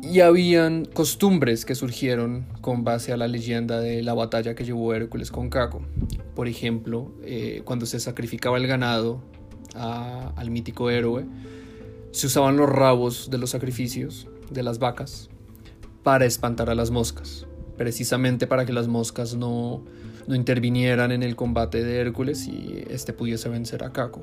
Y 0.00 0.20
habían 0.20 0.84
costumbres 0.84 1.64
que 1.64 1.74
surgieron 1.74 2.46
con 2.60 2.84
base 2.84 3.12
a 3.12 3.16
la 3.16 3.26
leyenda 3.26 3.80
de 3.80 4.02
la 4.02 4.14
batalla 4.14 4.54
que 4.54 4.64
llevó 4.64 4.94
Hércules 4.94 5.32
con 5.32 5.48
Caco. 5.50 5.82
Por 6.36 6.46
ejemplo, 6.46 7.12
eh, 7.24 7.62
cuando 7.64 7.86
se 7.86 7.98
sacrificaba 7.98 8.58
el 8.58 8.66
ganado 8.68 9.20
al 9.74 10.50
mítico 10.50 10.90
héroe, 10.90 11.24
se 12.12 12.26
usaban 12.26 12.56
los 12.56 12.68
rabos 12.68 13.30
de 13.30 13.38
los 13.38 13.50
sacrificios 13.50 14.28
de 14.50 14.62
las 14.62 14.78
vacas 14.78 15.30
para 16.02 16.26
espantar 16.26 16.68
a 16.68 16.74
las 16.74 16.90
moscas, 16.90 17.46
precisamente 17.76 18.46
para 18.46 18.66
que 18.66 18.72
las 18.72 18.86
moscas 18.86 19.34
no, 19.34 19.82
no 20.26 20.34
intervinieran 20.34 21.12
en 21.12 21.22
el 21.22 21.36
combate 21.36 21.82
de 21.84 22.00
Hércules 22.00 22.46
y 22.46 22.84
éste 22.90 23.12
pudiese 23.12 23.48
vencer 23.48 23.84
a 23.84 23.92
Caco. 23.92 24.22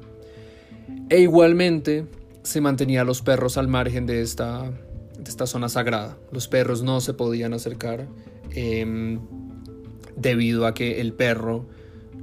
E 1.10 1.20
igualmente 1.20 2.06
se 2.44 2.62
mantenía 2.62 3.02
a 3.02 3.04
los 3.04 3.22
perros 3.22 3.58
al 3.58 3.68
margen 3.68 4.06
de 4.06 4.22
esta, 4.22 4.64
de 5.18 5.30
esta 5.30 5.46
zona 5.48 5.70
sagrada. 5.70 6.18
Los 6.32 6.48
perros 6.48 6.84
no 6.84 7.02
se 7.02 7.14
podían 7.14 7.54
acercar 7.54 8.08
em, 8.52 9.20
debido 10.16 10.66
a 10.66 10.74
que 10.74 11.02
el 11.02 11.14
perro 11.14 11.66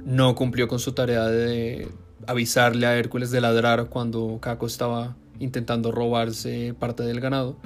no 0.05 0.35
cumplió 0.35 0.67
con 0.67 0.79
su 0.79 0.93
tarea 0.93 1.25
de 1.25 1.87
avisarle 2.25 2.87
a 2.87 2.97
Hércules 2.97 3.31
de 3.31 3.41
ladrar 3.41 3.87
cuando 3.89 4.39
Caco 4.41 4.65
estaba 4.65 5.15
intentando 5.39 5.91
robarse 5.91 6.73
parte 6.77 7.03
del 7.03 7.19
ganado. 7.19 7.57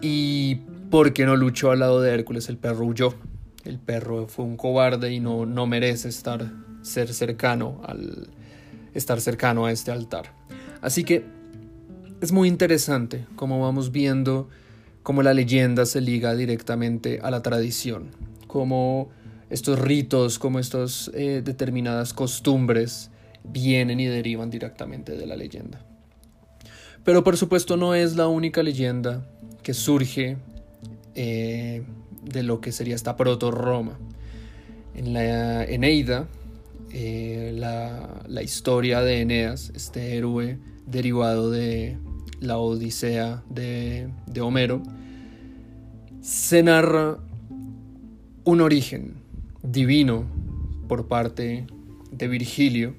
Y 0.00 0.56
porque 0.90 1.24
no 1.24 1.36
luchó 1.36 1.70
al 1.70 1.78
lado 1.78 2.00
de 2.00 2.12
Hércules, 2.12 2.48
el 2.48 2.58
perro 2.58 2.84
huyó 2.84 3.14
el 3.64 3.78
perro 3.78 4.26
fue 4.28 4.44
un 4.44 4.56
cobarde 4.56 5.12
y 5.12 5.20
no, 5.20 5.46
no 5.46 5.66
merece 5.66 6.08
estar 6.08 6.50
ser 6.82 7.12
cercano 7.14 7.80
al 7.84 8.28
estar 8.94 9.20
cercano 9.20 9.66
a 9.66 9.72
este 9.72 9.90
altar. 9.90 10.32
Así 10.80 11.04
que 11.04 11.24
es 12.20 12.32
muy 12.32 12.48
interesante 12.48 13.26
cómo 13.36 13.60
vamos 13.60 13.92
viendo 13.92 14.48
cómo 15.02 15.22
la 15.22 15.34
leyenda 15.34 15.86
se 15.86 16.00
liga 16.00 16.34
directamente 16.34 17.20
a 17.22 17.30
la 17.30 17.42
tradición, 17.42 18.10
cómo 18.46 19.10
estos 19.50 19.78
ritos, 19.78 20.38
como 20.38 20.58
estas 20.58 21.10
eh, 21.14 21.42
determinadas 21.44 22.14
costumbres 22.14 23.10
vienen 23.44 24.00
y 24.00 24.06
derivan 24.06 24.50
directamente 24.50 25.16
de 25.16 25.26
la 25.26 25.36
leyenda. 25.36 25.84
Pero 27.04 27.24
por 27.24 27.36
supuesto 27.36 27.76
no 27.76 27.94
es 27.94 28.14
la 28.14 28.28
única 28.28 28.62
leyenda 28.62 29.26
que 29.62 29.74
surge 29.74 30.36
eh, 31.14 31.82
de 32.22 32.42
lo 32.42 32.60
que 32.60 32.72
sería 32.72 32.94
esta 32.94 33.16
proto-Roma. 33.16 33.98
En 34.94 35.12
la 35.12 35.64
Eneida, 35.64 36.28
eh, 36.90 37.52
la, 37.54 38.42
historia 38.42 39.00
de 39.02 39.20
Eneas, 39.20 39.72
este 39.74 40.16
héroe 40.16 40.58
derivado 40.86 41.50
de 41.50 41.96
la 42.40 42.58
Odisea 42.58 43.42
de, 43.48 44.08
de 44.26 44.40
Homero, 44.40 44.82
se 46.20 46.62
narra 46.62 47.18
un 48.44 48.60
origen 48.60 49.14
divino 49.62 50.24
por 50.88 51.08
parte 51.08 51.66
de 52.10 52.28
Virgilio 52.28 52.94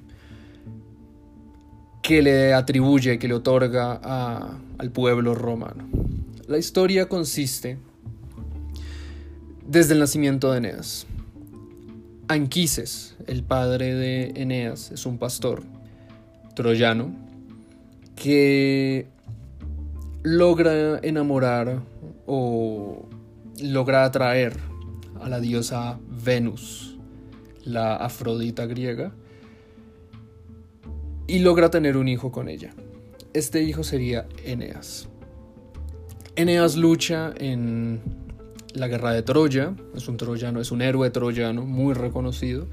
que 2.02 2.20
le 2.20 2.52
atribuye, 2.52 3.18
que 3.18 3.28
le 3.28 3.34
otorga 3.34 3.94
al 4.78 4.90
pueblo 4.90 5.34
romano. 5.34 5.88
La 6.46 6.58
historia 6.58 7.08
consiste 7.08 7.78
desde 9.66 9.94
el 9.94 10.00
nacimiento 10.00 10.52
de 10.52 10.58
Eneas. 10.58 11.06
Anquises, 12.28 13.16
el 13.26 13.42
padre 13.42 13.94
de 13.94 14.32
Eneas, 14.36 14.90
es 14.90 15.06
un 15.06 15.18
pastor 15.18 15.62
troyano 16.54 17.14
que 18.16 19.06
logra 20.22 20.98
enamorar 21.02 21.82
o 22.26 23.06
logra 23.60 24.04
atraer 24.04 24.56
a 25.20 25.28
la 25.28 25.40
diosa 25.40 25.98
Venus, 26.08 26.96
la 27.64 27.96
Afrodita 27.96 28.66
griega, 28.66 29.12
y 31.26 31.38
logra 31.40 31.70
tener 31.70 31.96
un 31.96 32.08
hijo 32.08 32.30
con 32.30 32.48
ella. 32.48 32.74
Este 33.32 33.62
hijo 33.62 33.82
sería 33.82 34.26
Eneas. 34.44 35.08
Eneas 36.36 36.76
lucha 36.76 37.32
en 37.36 38.23
la 38.74 38.88
guerra 38.88 39.12
de 39.12 39.22
Troya, 39.22 39.74
es 39.94 40.08
un 40.08 40.16
troyano, 40.16 40.60
es 40.60 40.70
un 40.70 40.82
héroe 40.82 41.10
troyano 41.10 41.64
muy 41.64 41.94
reconocido 41.94 42.66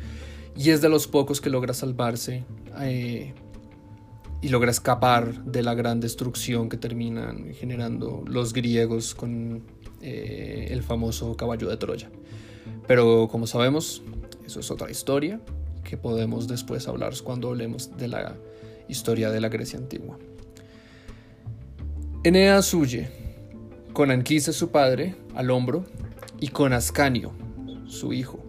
y 0.55 0.71
es 0.71 0.81
de 0.81 0.89
los 0.89 1.07
pocos 1.07 1.39
que 1.39 1.49
logra 1.49 1.73
salvarse 1.73 2.43
eh, 2.79 3.33
y 4.41 4.49
logra 4.49 4.71
escapar 4.71 5.45
de 5.45 5.61
la 5.61 5.75
gran 5.75 5.99
destrucción 5.99 6.67
que 6.67 6.77
terminan 6.77 7.53
generando 7.53 8.23
los 8.27 8.53
griegos 8.53 9.13
con 9.13 9.63
eh, 10.01 10.67
el 10.71 10.81
famoso 10.81 11.37
caballo 11.37 11.69
de 11.69 11.77
Troya. 11.77 12.09
Pero 12.87 13.27
como 13.29 13.45
sabemos, 13.47 14.01
eso 14.45 14.59
es 14.59 14.71
otra 14.71 14.89
historia 14.89 15.39
que 15.83 15.97
podemos 15.97 16.47
después 16.47 16.87
hablar 16.87 17.13
cuando 17.23 17.49
hablemos 17.49 17.95
de 17.97 18.07
la 18.07 18.35
historia 18.87 19.29
de 19.29 19.39
la 19.39 19.49
Grecia 19.49 19.77
antigua. 19.77 20.17
Eneas 22.23 22.73
huye 22.73 23.20
con 23.93 24.11
Anquises 24.11 24.55
su 24.55 24.71
padre 24.71 25.15
al 25.35 25.49
hombro 25.51 25.85
y 26.39 26.49
con 26.49 26.73
Ascanio 26.73 27.31
su 27.87 28.13
hijo. 28.13 28.39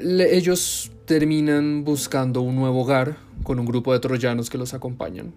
ellos 0.00 0.90
terminan 1.04 1.84
buscando 1.84 2.40
un 2.40 2.56
nuevo 2.56 2.82
hogar 2.82 3.18
con 3.42 3.58
un 3.58 3.66
grupo 3.66 3.92
de 3.92 4.00
troyanos 4.00 4.48
que 4.48 4.58
los 4.58 4.72
acompañan 4.74 5.34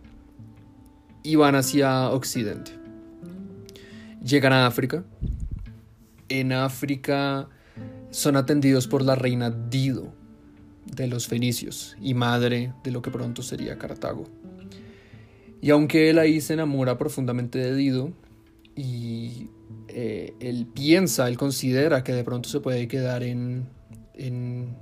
y 1.21 1.35
van 1.35 1.55
hacia 1.55 2.09
Occidente. 2.09 2.71
Llegan 4.23 4.53
a 4.53 4.67
África. 4.67 5.03
En 6.29 6.53
África 6.53 7.49
son 8.11 8.37
atendidos 8.37 8.87
por 8.87 9.01
la 9.01 9.15
reina 9.15 9.49
Dido 9.49 10.13
de 10.85 11.07
los 11.07 11.27
fenicios 11.27 11.97
y 12.01 12.13
madre 12.13 12.73
de 12.83 12.91
lo 12.91 13.01
que 13.01 13.11
pronto 13.11 13.41
sería 13.41 13.77
Cartago. 13.77 14.25
Y 15.63 15.69
aunque 15.69 16.09
él 16.09 16.19
ahí 16.19 16.41
se 16.41 16.55
enamora 16.55 16.97
profundamente 16.97 17.57
de 17.57 17.73
Dido 17.73 18.11
y 18.75 19.47
eh, 19.87 20.33
él 20.41 20.67
piensa, 20.73 21.29
él 21.29 21.37
considera 21.37 22.03
que 22.03 22.11
de 22.11 22.25
pronto 22.25 22.49
se 22.49 22.59
puede 22.59 22.89
quedar 22.89 23.23
en, 23.23 23.69
en, 24.13 24.75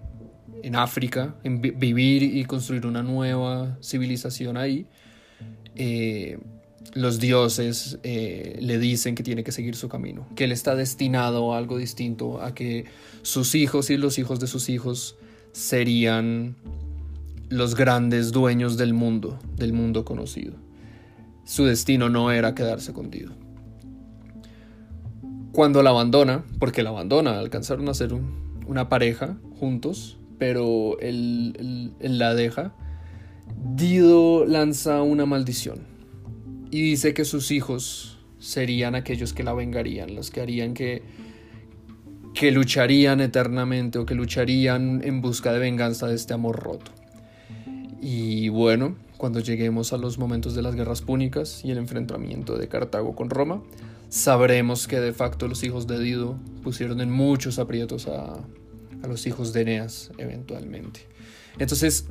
África, 0.73 1.35
en 1.43 1.61
vivir 1.61 2.23
y 2.23 2.45
construir 2.45 2.87
una 2.87 3.03
nueva 3.03 3.77
civilización 3.79 4.57
ahí, 4.57 4.87
eh, 5.75 6.39
los 6.95 7.19
dioses 7.19 7.99
eh, 8.01 8.57
le 8.59 8.79
dicen 8.79 9.13
que 9.13 9.21
tiene 9.21 9.43
que 9.43 9.51
seguir 9.51 9.75
su 9.75 9.87
camino, 9.87 10.27
que 10.35 10.45
él 10.45 10.51
está 10.51 10.75
destinado 10.75 11.53
a 11.53 11.59
algo 11.59 11.77
distinto, 11.77 12.41
a 12.41 12.55
que 12.55 12.85
sus 13.21 13.53
hijos 13.53 13.91
y 13.91 13.97
los 13.97 14.17
hijos 14.17 14.39
de 14.39 14.47
sus 14.47 14.67
hijos 14.67 15.15
serían 15.51 16.55
los 17.49 17.75
grandes 17.75 18.31
dueños 18.31 18.77
del 18.77 18.95
mundo, 18.95 19.37
del 19.57 19.73
mundo 19.73 20.05
conocido 20.05 20.70
su 21.51 21.65
destino 21.65 22.07
no 22.07 22.31
era 22.31 22.55
quedarse 22.55 22.93
con 22.93 23.11
Dido. 23.11 23.33
Cuando 25.51 25.83
la 25.83 25.89
abandona, 25.89 26.45
porque 26.59 26.81
la 26.81 26.91
abandona, 26.91 27.39
alcanzaron 27.39 27.89
a 27.89 27.93
ser 27.93 28.13
una 28.67 28.87
pareja 28.87 29.37
juntos, 29.59 30.17
pero 30.39 30.97
él, 31.01 31.91
la 31.99 32.35
deja, 32.35 32.73
Dido 33.75 34.45
lanza 34.45 35.01
una 35.01 35.25
maldición 35.25 35.79
y 36.71 36.83
dice 36.83 37.13
que 37.13 37.25
sus 37.25 37.51
hijos 37.51 38.17
serían 38.39 38.95
aquellos 38.95 39.33
que 39.33 39.43
la 39.43 39.51
vengarían, 39.51 40.15
los 40.15 40.31
que 40.31 40.39
harían 40.39 40.73
que, 40.73 41.03
que 42.33 42.51
lucharían 42.51 43.19
eternamente 43.19 43.99
o 43.99 44.05
que 44.05 44.15
lucharían 44.15 45.01
en 45.03 45.19
busca 45.19 45.51
de 45.51 45.59
venganza 45.59 46.07
de 46.07 46.15
este 46.15 46.33
amor 46.33 46.61
roto. 46.61 46.91
Y 48.01 48.47
bueno, 48.47 48.95
cuando 49.21 49.39
lleguemos 49.39 49.93
a 49.93 49.97
los 49.97 50.17
momentos 50.17 50.55
de 50.55 50.63
las 50.63 50.73
guerras 50.73 51.03
púnicas 51.03 51.63
y 51.63 51.69
el 51.69 51.77
enfrentamiento 51.77 52.57
de 52.57 52.67
Cartago 52.67 53.13
con 53.15 53.29
Roma, 53.29 53.61
sabremos 54.09 54.87
que 54.87 54.99
de 54.99 55.13
facto 55.13 55.47
los 55.47 55.63
hijos 55.63 55.85
de 55.85 55.99
Dido 55.99 56.39
pusieron 56.63 57.01
en 57.01 57.11
muchos 57.11 57.59
aprietos 57.59 58.07
a, 58.07 58.33
a 59.03 59.07
los 59.07 59.27
hijos 59.27 59.53
de 59.53 59.61
Eneas 59.61 60.09
eventualmente. 60.17 61.01
Entonces, 61.59 62.07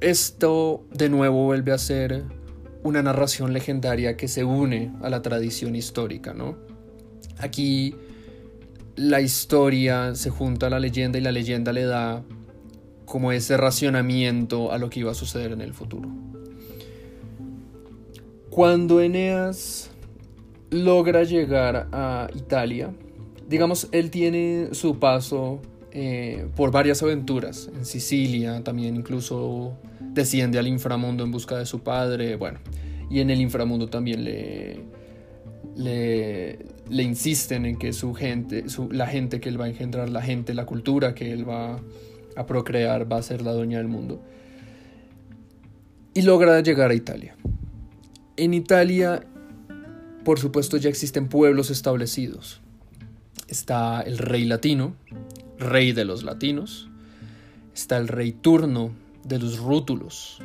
esto 0.00 0.86
de 0.90 1.10
nuevo 1.10 1.44
vuelve 1.44 1.70
a 1.72 1.76
ser 1.76 2.24
una 2.82 3.02
narración 3.02 3.52
legendaria 3.52 4.16
que 4.16 4.26
se 4.26 4.44
une 4.44 4.90
a 5.02 5.10
la 5.10 5.20
tradición 5.20 5.76
histórica, 5.76 6.32
¿no? 6.32 6.56
Aquí 7.36 7.94
la 8.96 9.20
historia 9.20 10.14
se 10.14 10.30
junta 10.30 10.68
a 10.68 10.70
la 10.70 10.80
leyenda 10.80 11.18
y 11.18 11.20
la 11.20 11.30
leyenda 11.30 11.74
le 11.74 11.84
da 11.84 12.24
como 13.04 13.32
ese 13.32 13.58
racionamiento 13.58 14.72
a 14.72 14.78
lo 14.78 14.88
que 14.88 15.00
iba 15.00 15.10
a 15.10 15.14
suceder 15.14 15.52
en 15.52 15.60
el 15.60 15.74
futuro. 15.74 16.08
Cuando 18.54 19.00
Eneas 19.00 19.90
logra 20.70 21.24
llegar 21.24 21.88
a 21.90 22.28
Italia, 22.36 22.94
digamos, 23.48 23.88
él 23.90 24.12
tiene 24.12 24.68
su 24.70 25.00
paso 25.00 25.60
eh, 25.90 26.46
por 26.54 26.70
varias 26.70 27.02
aventuras 27.02 27.68
en 27.76 27.84
Sicilia, 27.84 28.62
también 28.62 28.94
incluso 28.94 29.76
desciende 29.98 30.60
al 30.60 30.68
inframundo 30.68 31.24
en 31.24 31.32
busca 31.32 31.58
de 31.58 31.66
su 31.66 31.80
padre, 31.80 32.36
bueno, 32.36 32.60
y 33.10 33.18
en 33.18 33.30
el 33.30 33.40
inframundo 33.40 33.88
también 33.88 34.22
le, 34.22 34.84
le, 35.74 37.02
insisten 37.02 37.66
en 37.66 37.76
que 37.76 37.92
su 37.92 38.14
gente, 38.14 38.66
la 38.92 39.08
gente 39.08 39.40
que 39.40 39.48
él 39.48 39.60
va 39.60 39.64
a 39.64 39.68
engendrar, 39.68 40.10
la 40.10 40.22
gente, 40.22 40.54
la 40.54 40.64
cultura 40.64 41.12
que 41.12 41.32
él 41.32 41.48
va 41.48 41.80
a 42.36 42.46
procrear 42.46 43.12
va 43.12 43.16
a 43.16 43.22
ser 43.22 43.42
la 43.42 43.52
dueña 43.52 43.78
del 43.78 43.88
mundo. 43.88 44.22
Y 46.14 46.22
logra 46.22 46.60
llegar 46.60 46.92
a 46.92 46.94
Italia. 46.94 47.34
En 48.36 48.52
Italia, 48.52 49.24
por 50.24 50.40
supuesto, 50.40 50.76
ya 50.76 50.88
existen 50.88 51.28
pueblos 51.28 51.70
establecidos. 51.70 52.60
Está 53.46 54.00
el 54.00 54.18
rey 54.18 54.44
latino, 54.44 54.96
rey 55.58 55.92
de 55.92 56.04
los 56.04 56.24
latinos. 56.24 56.90
Está 57.74 57.96
el 57.96 58.08
rey 58.08 58.32
turno 58.32 58.92
de 59.24 59.38
los 59.38 59.58
rútulos. 59.58 60.40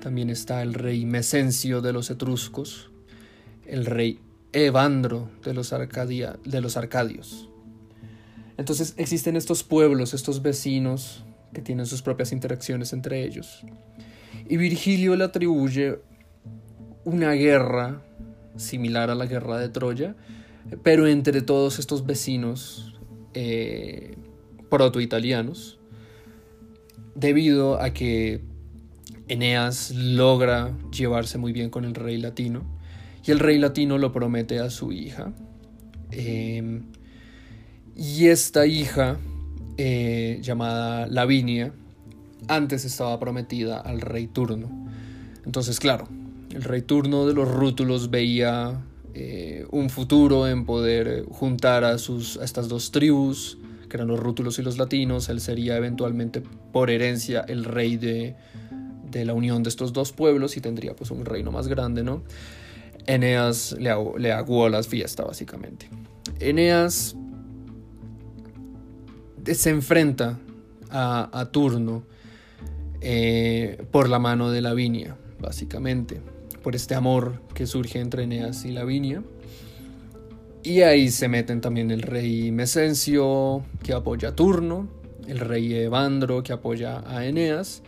También 0.00 0.30
está 0.30 0.62
el 0.62 0.74
rey 0.74 1.06
Mecencio 1.06 1.80
de 1.80 1.92
los 1.92 2.10
etruscos. 2.10 2.90
El 3.66 3.86
rey 3.86 4.18
Evandro 4.52 5.30
de 5.44 5.54
los, 5.54 5.70
de 5.70 6.60
los 6.60 6.76
arcadios. 6.76 7.48
Entonces 8.56 8.94
existen 8.96 9.36
estos 9.36 9.62
pueblos, 9.62 10.12
estos 10.12 10.42
vecinos 10.42 11.24
que 11.54 11.62
tienen 11.62 11.86
sus 11.86 12.02
propias 12.02 12.32
interacciones 12.32 12.92
entre 12.92 13.24
ellos. 13.24 13.64
Y 14.48 14.56
Virgilio 14.56 15.14
le 15.16 15.24
atribuye 15.24 16.00
una 17.04 17.32
guerra 17.32 18.02
similar 18.56 19.10
a 19.10 19.14
la 19.14 19.26
guerra 19.26 19.58
de 19.58 19.68
Troya, 19.68 20.14
pero 20.82 21.06
entre 21.06 21.42
todos 21.42 21.78
estos 21.78 22.06
vecinos 22.06 22.94
eh, 23.34 24.16
proto-italianos, 24.68 25.78
debido 27.14 27.80
a 27.80 27.92
que 27.92 28.40
Eneas 29.28 29.90
logra 29.92 30.76
llevarse 30.90 31.38
muy 31.38 31.52
bien 31.52 31.70
con 31.70 31.84
el 31.84 31.94
rey 31.94 32.18
latino, 32.18 32.62
y 33.24 33.30
el 33.30 33.38
rey 33.38 33.58
latino 33.58 33.98
lo 33.98 34.12
promete 34.12 34.58
a 34.58 34.70
su 34.70 34.92
hija. 34.92 35.32
Em, 36.10 36.82
y 37.96 38.26
esta 38.26 38.66
hija, 38.66 39.18
eh, 39.76 40.40
llamada 40.42 41.06
Lavinia, 41.06 41.72
antes 42.48 42.84
estaba 42.84 43.18
prometida 43.20 43.78
al 43.78 44.00
rey 44.00 44.26
turno. 44.26 44.88
Entonces, 45.44 45.78
claro, 45.78 46.08
el 46.54 46.62
rey 46.62 46.82
turno 46.82 47.26
de 47.26 47.34
los 47.34 47.50
rútulos 47.50 48.10
veía 48.10 48.82
eh, 49.14 49.66
un 49.70 49.88
futuro 49.88 50.46
en 50.46 50.64
poder 50.64 51.24
juntar 51.30 51.84
a, 51.84 51.98
sus, 51.98 52.36
estas 52.36 52.68
dos 52.68 52.90
tribus, 52.90 53.58
que 53.88 53.96
eran 53.96 54.08
los 54.08 54.20
rútulos 54.20 54.58
y 54.58 54.62
los 54.62 54.76
latinos. 54.78 55.28
Él 55.28 55.40
sería 55.40 55.76
eventualmente 55.76 56.42
por 56.72 56.90
herencia 56.90 57.40
el 57.40 57.64
rey 57.64 57.96
de, 57.96 58.36
la 59.12 59.34
unión 59.34 59.62
de 59.62 59.70
estos 59.70 59.92
dos 59.92 60.12
pueblos 60.12 60.56
y 60.56 60.60
tendría 60.60 60.94
pues 60.94 61.10
un 61.10 61.24
reino 61.24 61.52
más 61.52 61.68
grande, 61.68 62.02
¿no? 62.02 62.22
Eneas 63.06 63.72
le, 63.78 63.90
le 64.18 64.32
aguó 64.32 64.68
las 64.68 64.88
fiestas 64.88 65.26
básicamente. 65.26 65.88
Eneas 66.38 67.16
se 69.44 69.70
enfrenta 69.70 70.38
a, 70.90 71.48
Turno 71.50 72.04
eh, 73.00 73.84
por 73.90 74.08
la 74.08 74.18
mano 74.18 74.50
de 74.50 74.60
Lavinia, 74.60 75.16
básicamente 75.40 76.20
por 76.62 76.76
este 76.76 76.94
amor 76.94 77.40
que 77.54 77.66
surge 77.66 78.00
entre 78.00 78.24
Eneas 78.24 78.64
y 78.64 78.72
Lavinia. 78.72 79.22
Y 80.62 80.82
ahí 80.82 81.10
se 81.10 81.28
meten 81.28 81.60
también 81.60 81.90
el 81.90 82.02
rey 82.02 82.52
Mesencio, 82.52 83.64
que 83.82 83.92
apoya 83.92 84.28
a 84.28 84.36
Turno, 84.36 84.88
el 85.26 85.40
rey 85.40 85.74
Evandro, 85.74 86.42
que 86.42 86.52
apoya 86.52 87.02
a 87.06 87.26
Eneas. 87.26 87.82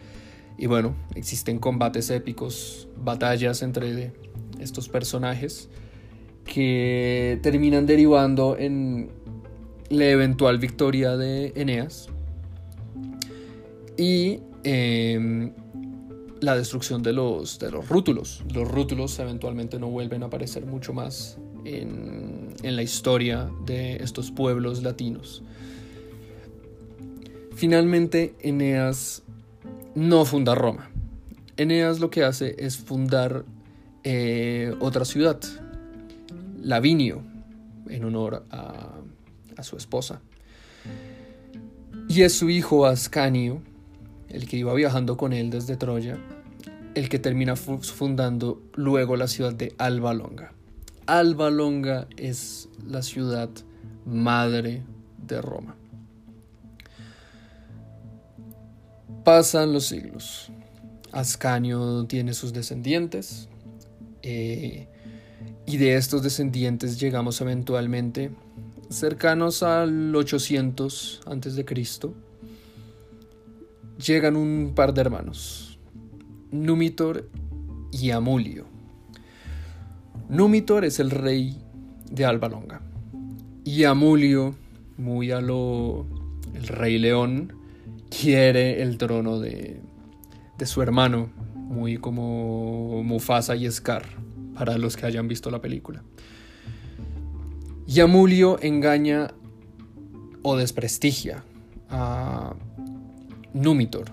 Y 0.59 0.67
bueno, 0.67 0.95
existen 1.15 1.59
combates 1.59 2.11
épicos, 2.11 2.89
batallas 2.97 3.63
entre 3.63 4.13
estos 4.61 4.89
personajes 4.89 5.69
que 6.45 7.39
terminan 7.43 7.87
derivando 7.87 8.57
en 8.59 9.11
la 9.89 10.07
eventual 10.07 10.59
victoria 10.59 11.17
de 11.17 11.53
Eneas 11.57 12.09
y 13.97 14.41
em, 14.65 15.53
la 16.40 16.57
destrucción 16.57 17.03
de 17.03 17.12
los, 17.12 17.59
de 17.59 17.70
los 17.70 17.88
rútulos. 17.88 18.42
Los 18.53 18.68
rútulos 18.68 19.18
eventualmente 19.18 19.79
no 19.79 19.88
vuelven 19.88 20.23
a 20.23 20.27
aparecer 20.27 20.66
mucho 20.66 20.92
más 20.92 21.38
en, 21.64 22.55
en 22.62 22.77
la 22.77 22.83
historia 22.83 23.51
de 23.64 23.97
estos 23.97 24.31
pueblos 24.31 24.83
latinos. 24.83 25.42
Finalmente, 27.55 28.35
Eneas 28.40 29.23
no 29.94 30.25
funda 30.25 30.55
Roma. 30.55 30.90
Eneas 31.57 32.01
lo 32.01 32.11
que 32.11 32.25
hace 32.25 32.57
es 32.59 32.77
fundar 32.77 33.44
eh, 34.03 34.75
otra 34.81 35.05
ciudad, 35.05 35.40
Lavinio, 36.61 37.23
en 37.88 38.05
honor 38.05 38.44
a, 38.51 38.90
a 39.57 39.62
su 39.62 39.77
esposa. 39.77 40.20
Y 42.09 42.23
es 42.23 42.35
su 42.35 42.51
hijo 42.51 42.87
Ascanio, 42.87 43.62
el 44.29 44.49
que 44.49 44.57
iba 44.57 44.75
viajando 44.75 45.17
con 45.17 45.33
él 45.33 45.51
desde 45.51 45.77
Troya, 45.77 46.19
el 46.95 47.09
que 47.09 47.19
termina 47.19 47.57
fundando 47.57 48.63
luego 48.75 49.17
la 49.17 49.29
ciudad 49.29 49.53
de 49.53 49.75
Alba 49.79 50.15
Longa. 50.15 50.53
Alba 51.07 51.51
Longa 51.51 52.07
es 52.17 52.69
la 52.87 53.03
ciudad 53.03 53.51
madre 54.07 54.83
de 55.27 55.43
Roma. 55.43 55.77
Pasan 59.25 59.73
los 59.73 59.87
siglos. 59.87 60.51
Ascanio 61.13 62.05
tiene 62.07 62.35
sus 62.35 62.53
descendientes. 62.53 63.49
Eh, 64.23 64.89
y 65.67 65.77
de 65.79 65.97
estos 65.97 66.23
descendientes 66.23 67.01
llegamos 67.01 67.41
eventualmente 67.41 68.31
cercanos 68.91 69.63
al 69.63 70.15
800 70.15 71.23
antes 71.27 71.57
de 71.57 71.65
Cristo. 71.65 72.15
Llegan 73.99 74.37
un 74.37 74.73
par 74.75 74.95
de 74.95 75.01
hermanos, 75.01 75.79
Numitor 76.51 77.29
y 77.93 78.11
Amulio. 78.11 78.65
Numitor 80.29 80.85
es 80.85 81.01
el 81.01 81.11
rey 81.11 81.59
de 82.11 82.25
Alba 82.25 82.49
Longa 82.49 82.81
y 83.65 83.85
Amulio, 83.85 84.55
muy 84.99 85.31
a 85.31 85.41
lo 85.41 86.07
el 86.55 86.69
rey 86.69 86.99
león, 86.99 87.55
quiere 88.11 88.83
el 88.83 88.99
trono 88.99 89.41
de, 89.41 89.81
de 90.59 90.67
su 90.67 90.83
hermano, 90.83 91.31
muy 91.55 91.97
como 91.97 93.03
Mufasa 93.03 93.57
y 93.57 93.71
Scar, 93.71 94.05
para 94.55 94.79
los 94.79 94.97
que 94.97 95.07
hayan 95.07 95.27
visto 95.27 95.51
la 95.51 95.61
película. 95.61 96.05
Y 97.87 98.01
Amulio 98.01 98.59
engaña 98.61 99.33
o 100.43 100.57
desprestigia 100.57 101.43
a 101.89 102.55
Numitor. 103.55 104.07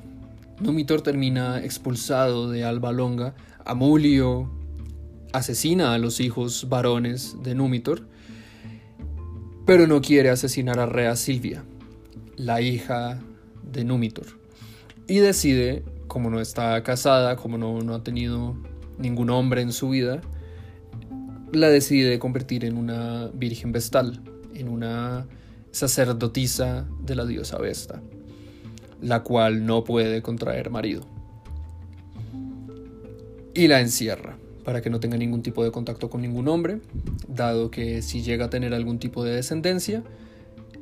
Numitor 0.60 1.02
termina 1.02 1.64
expulsado 1.64 2.52
de 2.52 2.64
Alba 2.64 2.92
Longa. 2.92 3.34
Amulio 3.66 4.52
asesina 5.34 5.96
a 5.96 5.98
los 5.98 6.20
hijos 6.20 6.70
varones 6.70 7.36
de 7.42 7.56
Numitor, 7.56 8.08
pero 9.66 9.88
no 9.88 10.00
quiere 10.02 10.30
asesinar 10.30 10.80
a 10.80 10.86
Rea 10.86 11.16
Silvia, 11.16 11.64
la 12.38 12.62
hija 12.62 13.20
de 13.64 13.84
Numitor. 13.84 14.28
Y 15.08 15.18
decide, 15.18 15.84
como 16.08 16.30
no 16.30 16.40
está 16.40 16.84
casada, 16.84 17.36
como 17.36 17.58
no, 17.58 17.82
no 17.82 17.96
ha 17.96 18.04
tenido 18.04 18.56
ningún 19.00 19.32
hombre 19.32 19.62
en 19.62 19.74
su 19.74 19.90
vida, 19.90 20.22
la 21.52 21.70
decide 21.70 22.20
convertir 22.20 22.64
en 22.64 22.78
una 22.78 23.28
virgen 23.34 23.72
vestal, 23.72 24.22
en 24.54 24.68
una 24.68 25.26
sacerdotisa 25.72 26.86
de 27.04 27.16
la 27.16 27.26
diosa 27.26 27.58
Vesta, 27.58 28.04
la 29.02 29.24
cual 29.24 29.66
no 29.66 29.84
puede 29.84 30.22
contraer 30.22 30.70
marido. 30.70 31.06
Y 33.54 33.68
la 33.68 33.82
encierra 33.82 34.38
para 34.64 34.82
que 34.82 34.90
no 34.90 35.00
tenga 35.00 35.18
ningún 35.18 35.42
tipo 35.42 35.64
de 35.64 35.72
contacto 35.72 36.10
con 36.10 36.22
ningún 36.22 36.48
hombre, 36.48 36.82
dado 37.28 37.72
que 37.72 38.02
si 38.02 38.22
llega 38.22 38.46
a 38.46 38.50
tener 38.50 38.74
algún 38.74 39.00
tipo 39.00 39.24
de 39.24 39.36
descendencia, 39.36 40.04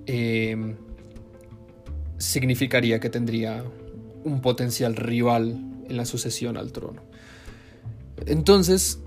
eh, 0.05 0.75
significaría 2.17 2.99
que 2.99 3.09
tendría 3.09 3.63
un 4.23 4.41
potencial 4.41 4.95
rival 4.95 5.59
en 5.87 5.97
la 5.97 6.05
sucesión 6.05 6.57
al 6.57 6.71
trono. 6.71 7.01
Entonces, 8.25 8.99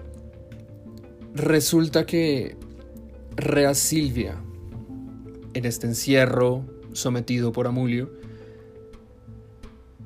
resulta 1.34 2.06
que 2.06 2.56
Rea 3.36 3.74
Silvia, 3.74 4.36
en 5.54 5.66
este 5.66 5.86
encierro 5.86 6.64
sometido 6.92 7.52
por 7.52 7.66
Amulio, 7.66 8.10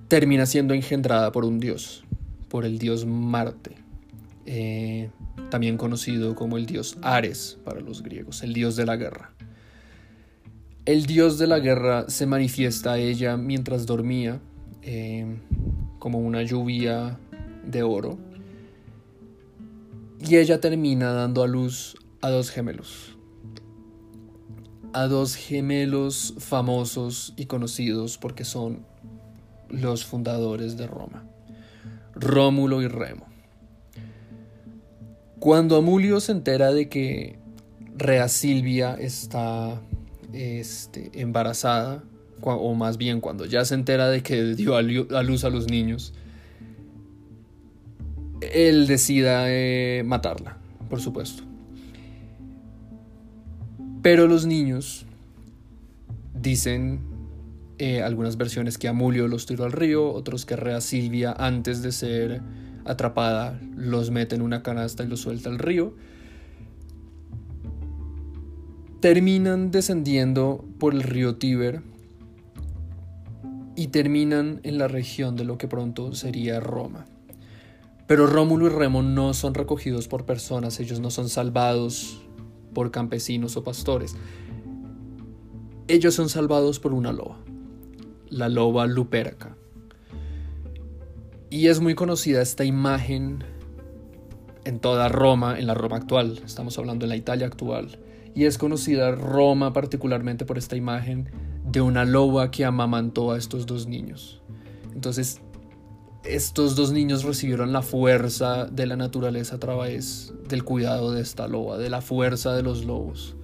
termina 0.08 0.46
siendo 0.46 0.74
engendrada 0.74 1.32
por 1.32 1.44
un 1.44 1.58
dios, 1.58 2.04
por 2.48 2.64
el 2.64 2.78
dios 2.78 3.06
Marte, 3.06 3.76
eh, 4.44 5.10
también 5.50 5.76
conocido 5.76 6.34
como 6.34 6.56
el 6.56 6.66
dios 6.66 6.96
Ares 7.02 7.58
para 7.64 7.80
los 7.80 8.02
griegos, 8.02 8.42
el 8.42 8.52
dios 8.52 8.76
de 8.76 8.86
la 8.86 8.96
guerra. 8.96 9.32
El 10.84 11.06
dios 11.06 11.38
de 11.38 11.48
la 11.48 11.58
guerra 11.58 12.08
se 12.08 12.26
manifiesta 12.26 12.92
a 12.92 12.98
ella 12.98 13.36
mientras 13.36 13.86
dormía, 13.86 14.40
eh, 14.82 15.26
como 15.98 16.20
una 16.20 16.42
lluvia 16.42 17.18
de 17.64 17.82
oro, 17.82 18.18
y 20.20 20.36
ella 20.36 20.60
termina 20.60 21.12
dando 21.12 21.42
a 21.42 21.48
luz 21.48 21.96
a 22.20 22.30
dos 22.30 22.50
gemelos. 22.50 23.16
A 24.92 25.08
dos 25.08 25.34
gemelos 25.34 26.34
famosos 26.38 27.34
y 27.36 27.46
conocidos 27.46 28.16
porque 28.16 28.44
son 28.44 28.86
los 29.70 30.04
fundadores 30.04 30.76
de 30.76 30.86
Roma, 30.86 31.24
Rómulo 32.14 32.82
y 32.82 32.88
Remo. 32.88 33.26
Cuando 35.38 35.76
Amulio 35.76 36.20
se 36.20 36.32
entera 36.32 36.72
de 36.72 36.88
que 36.88 37.38
Rea 37.96 38.28
Silvia 38.28 38.94
está 38.98 39.80
este, 40.32 41.10
embarazada, 41.20 42.02
o 42.42 42.74
más 42.74 42.96
bien 42.96 43.20
cuando 43.20 43.46
ya 43.46 43.64
se 43.64 43.74
entera 43.74 44.08
de 44.08 44.22
que 44.22 44.54
dio 44.54 44.76
a 44.76 44.82
luz 44.82 45.44
a 45.44 45.50
los 45.50 45.68
niños, 45.70 46.12
él 48.40 48.86
decida 48.86 49.44
eh, 49.48 50.02
matarla, 50.04 50.58
por 50.88 51.00
supuesto. 51.00 51.42
Pero 54.02 54.26
los 54.28 54.46
niños 54.46 55.06
dicen 56.34 57.00
eh, 57.78 58.02
algunas 58.02 58.36
versiones 58.36 58.78
que 58.78 58.88
Amulio 58.88 59.28
los 59.28 59.46
tiró 59.46 59.64
al 59.64 59.72
río, 59.72 60.12
otros 60.12 60.46
que 60.46 60.56
Rea 60.56 60.80
Silvia 60.80 61.32
antes 61.32 61.82
de 61.82 61.92
ser 61.92 62.42
atrapada 62.84 63.60
los 63.76 64.10
mete 64.10 64.36
en 64.36 64.42
una 64.42 64.62
canasta 64.62 65.02
y 65.02 65.08
los 65.08 65.20
suelta 65.20 65.48
al 65.48 65.58
río 65.58 65.94
terminan 69.00 69.70
descendiendo 69.70 70.64
por 70.78 70.94
el 70.94 71.02
río 71.02 71.36
Tíber 71.36 71.82
y 73.76 73.88
terminan 73.88 74.60
en 74.62 74.78
la 74.78 74.88
región 74.88 75.36
de 75.36 75.44
lo 75.44 75.58
que 75.58 75.68
pronto 75.68 76.14
sería 76.14 76.58
Roma. 76.60 77.06
Pero 78.06 78.26
Rómulo 78.26 78.66
y 78.66 78.70
Remo 78.70 79.02
no 79.02 79.34
son 79.34 79.54
recogidos 79.54 80.08
por 80.08 80.24
personas, 80.24 80.80
ellos 80.80 80.98
no 80.98 81.10
son 81.10 81.28
salvados 81.28 82.22
por 82.72 82.90
campesinos 82.90 83.56
o 83.56 83.64
pastores. 83.64 84.16
Ellos 85.88 86.14
son 86.14 86.28
salvados 86.28 86.80
por 86.80 86.92
una 86.92 87.12
loba, 87.12 87.38
la 88.28 88.48
loba 88.48 88.86
Luperca. 88.86 89.56
Y 91.50 91.68
es 91.68 91.80
muy 91.80 91.94
conocida 91.94 92.42
esta 92.42 92.64
imagen 92.64 93.44
en 94.64 94.80
toda 94.80 95.08
Roma, 95.08 95.58
en 95.58 95.66
la 95.66 95.74
Roma 95.74 95.96
actual, 95.96 96.40
estamos 96.44 96.76
hablando 96.78 97.04
de 97.06 97.08
la 97.10 97.16
Italia 97.16 97.46
actual, 97.46 97.98
y 98.34 98.44
es 98.44 98.58
conocida 98.58 99.12
Roma 99.12 99.72
particularmente 99.72 100.44
por 100.44 100.58
esta 100.58 100.76
imagen 100.76 101.30
de 101.64 101.80
una 101.80 102.04
loba 102.04 102.50
que 102.50 102.64
amamantó 102.64 103.30
a 103.30 103.38
estos 103.38 103.64
dos 103.64 103.86
niños. 103.86 104.42
Entonces, 104.92 105.40
estos 106.24 106.74
dos 106.74 106.90
niños 106.90 107.22
recibieron 107.22 107.72
la 107.72 107.82
fuerza 107.82 108.66
de 108.66 108.86
la 108.86 108.96
naturaleza 108.96 109.56
a 109.56 109.60
través 109.60 110.34
del 110.48 110.64
cuidado 110.64 111.12
de 111.12 111.22
esta 111.22 111.46
loba, 111.46 111.78
de 111.78 111.88
la 111.88 112.00
fuerza 112.00 112.54
de 112.54 112.64
los 112.64 112.84
lobos. 112.84 113.36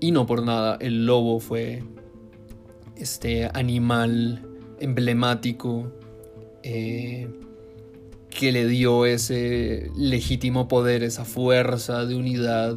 Y 0.00 0.12
no 0.12 0.26
por 0.26 0.42
nada, 0.42 0.78
el 0.80 1.04
lobo 1.04 1.40
fue 1.40 1.84
este 3.00 3.50
animal 3.52 4.46
emblemático 4.78 5.92
eh, 6.62 7.28
que 8.30 8.52
le 8.52 8.66
dio 8.66 9.06
ese 9.06 9.90
legítimo 9.96 10.68
poder, 10.68 11.02
esa 11.02 11.24
fuerza 11.24 12.06
de 12.06 12.14
unidad 12.14 12.76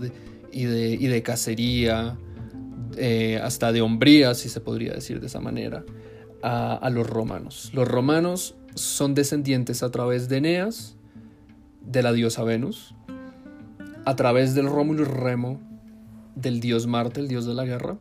y 0.51 0.63
de, 0.63 0.91
y 0.93 1.07
de 1.07 1.23
cacería, 1.23 2.17
eh, 2.97 3.39
hasta 3.43 3.71
de 3.71 3.81
hombría, 3.81 4.33
si 4.33 4.49
se 4.49 4.61
podría 4.61 4.93
decir 4.93 5.19
de 5.19 5.27
esa 5.27 5.39
manera, 5.39 5.83
a, 6.41 6.75
a 6.75 6.89
los 6.89 7.07
romanos. 7.07 7.71
Los 7.73 7.87
romanos 7.87 8.55
son 8.75 9.13
descendientes 9.13 9.83
a 9.83 9.91
través 9.91 10.29
de 10.29 10.37
Eneas, 10.37 10.95
de 11.85 12.01
la 12.01 12.13
diosa 12.13 12.43
Venus, 12.43 12.95
a 14.05 14.15
través 14.15 14.55
del 14.55 14.67
Rómulo 14.67 15.03
y 15.03 15.05
Remo, 15.05 15.61
del 16.35 16.59
dios 16.59 16.87
Marte, 16.87 17.19
el 17.19 17.27
dios 17.27 17.45
de 17.45 17.53
la 17.53 17.65
guerra, 17.65 17.99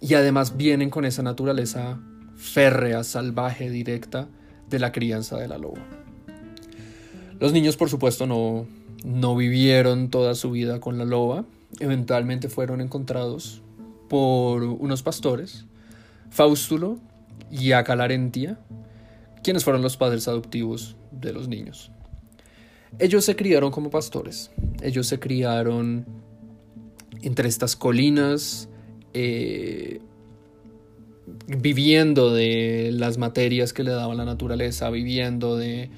y 0.00 0.14
además 0.14 0.56
vienen 0.56 0.90
con 0.90 1.04
esa 1.04 1.22
naturaleza 1.22 2.00
férrea, 2.36 3.04
salvaje, 3.04 3.70
directa 3.70 4.28
de 4.68 4.78
la 4.78 4.92
crianza 4.92 5.36
de 5.36 5.48
la 5.48 5.58
loba. 5.58 5.80
Los 7.40 7.52
niños, 7.52 7.76
por 7.76 7.88
supuesto, 7.88 8.26
no, 8.26 8.66
no 9.04 9.36
vivieron 9.36 10.10
toda 10.10 10.34
su 10.34 10.50
vida 10.50 10.80
con 10.80 10.98
la 10.98 11.04
loba. 11.04 11.44
Eventualmente 11.80 12.48
fueron 12.48 12.80
encontrados 12.80 13.62
por 14.08 14.62
unos 14.62 15.02
pastores, 15.02 15.66
Faustulo 16.30 16.98
y 17.50 17.72
Acalarentia, 17.72 18.58
quienes 19.42 19.64
fueron 19.64 19.82
los 19.82 19.96
padres 19.96 20.28
adoptivos 20.28 20.96
de 21.10 21.32
los 21.32 21.48
niños. 21.48 21.90
Ellos 22.98 23.24
se 23.24 23.36
criaron 23.36 23.70
como 23.70 23.90
pastores. 23.90 24.50
Ellos 24.82 25.06
se 25.06 25.18
criaron 25.18 26.06
entre 27.22 27.48
estas 27.48 27.76
colinas, 27.76 28.67
eh, 29.14 30.00
viviendo 31.46 32.32
de 32.32 32.90
las 32.92 33.18
materias 33.18 33.72
que 33.72 33.84
le 33.84 33.90
daba 33.90 34.14
la 34.14 34.24
naturaleza, 34.24 34.90
viviendo 34.90 35.56
de, 35.56 35.90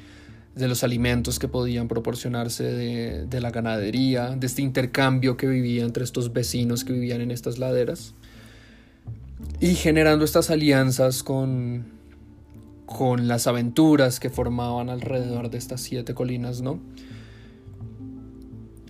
los 0.57 0.85
alimentos 0.85 1.39
que 1.39 1.49
podían 1.49 1.89
proporcionarse 1.89 2.65
de, 2.65 3.27
de, 3.27 3.41
la 3.41 3.51
ganadería, 3.51 4.31
de 4.31 4.47
este 4.47 4.63
intercambio 4.63 5.37
que 5.37 5.47
vivía 5.47 5.85
entre 5.85 6.05
estos 6.05 6.33
vecinos 6.33 6.85
que 6.85 6.93
vivían 6.93 7.21
en 7.21 7.31
estas 7.31 7.59
laderas, 7.59 8.15
y 9.61 9.75
generando 9.75 10.25
estas 10.25 10.51
alianzas 10.51 11.23
con, 11.23 11.87
con 12.87 13.29
las 13.29 13.47
aventuras 13.47 14.21
que 14.21 14.31
formaban 14.31 14.91
alrededor 14.91 15.51
de 15.51 15.59
estas 15.59 15.81
siete 15.81 16.15
colinas, 16.15 16.61
¿no? 16.61 16.81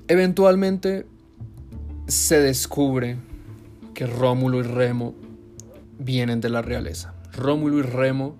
Eventualmente 0.09 1.07
se 2.07 2.41
descubre 2.41 3.19
que 4.01 4.07
Rómulo 4.07 4.61
y 4.61 4.63
Remo 4.63 5.15
vienen 5.99 6.41
de 6.41 6.49
la 6.49 6.63
realeza. 6.63 7.13
Rómulo 7.35 7.81
y 7.81 7.83
Remo 7.83 8.39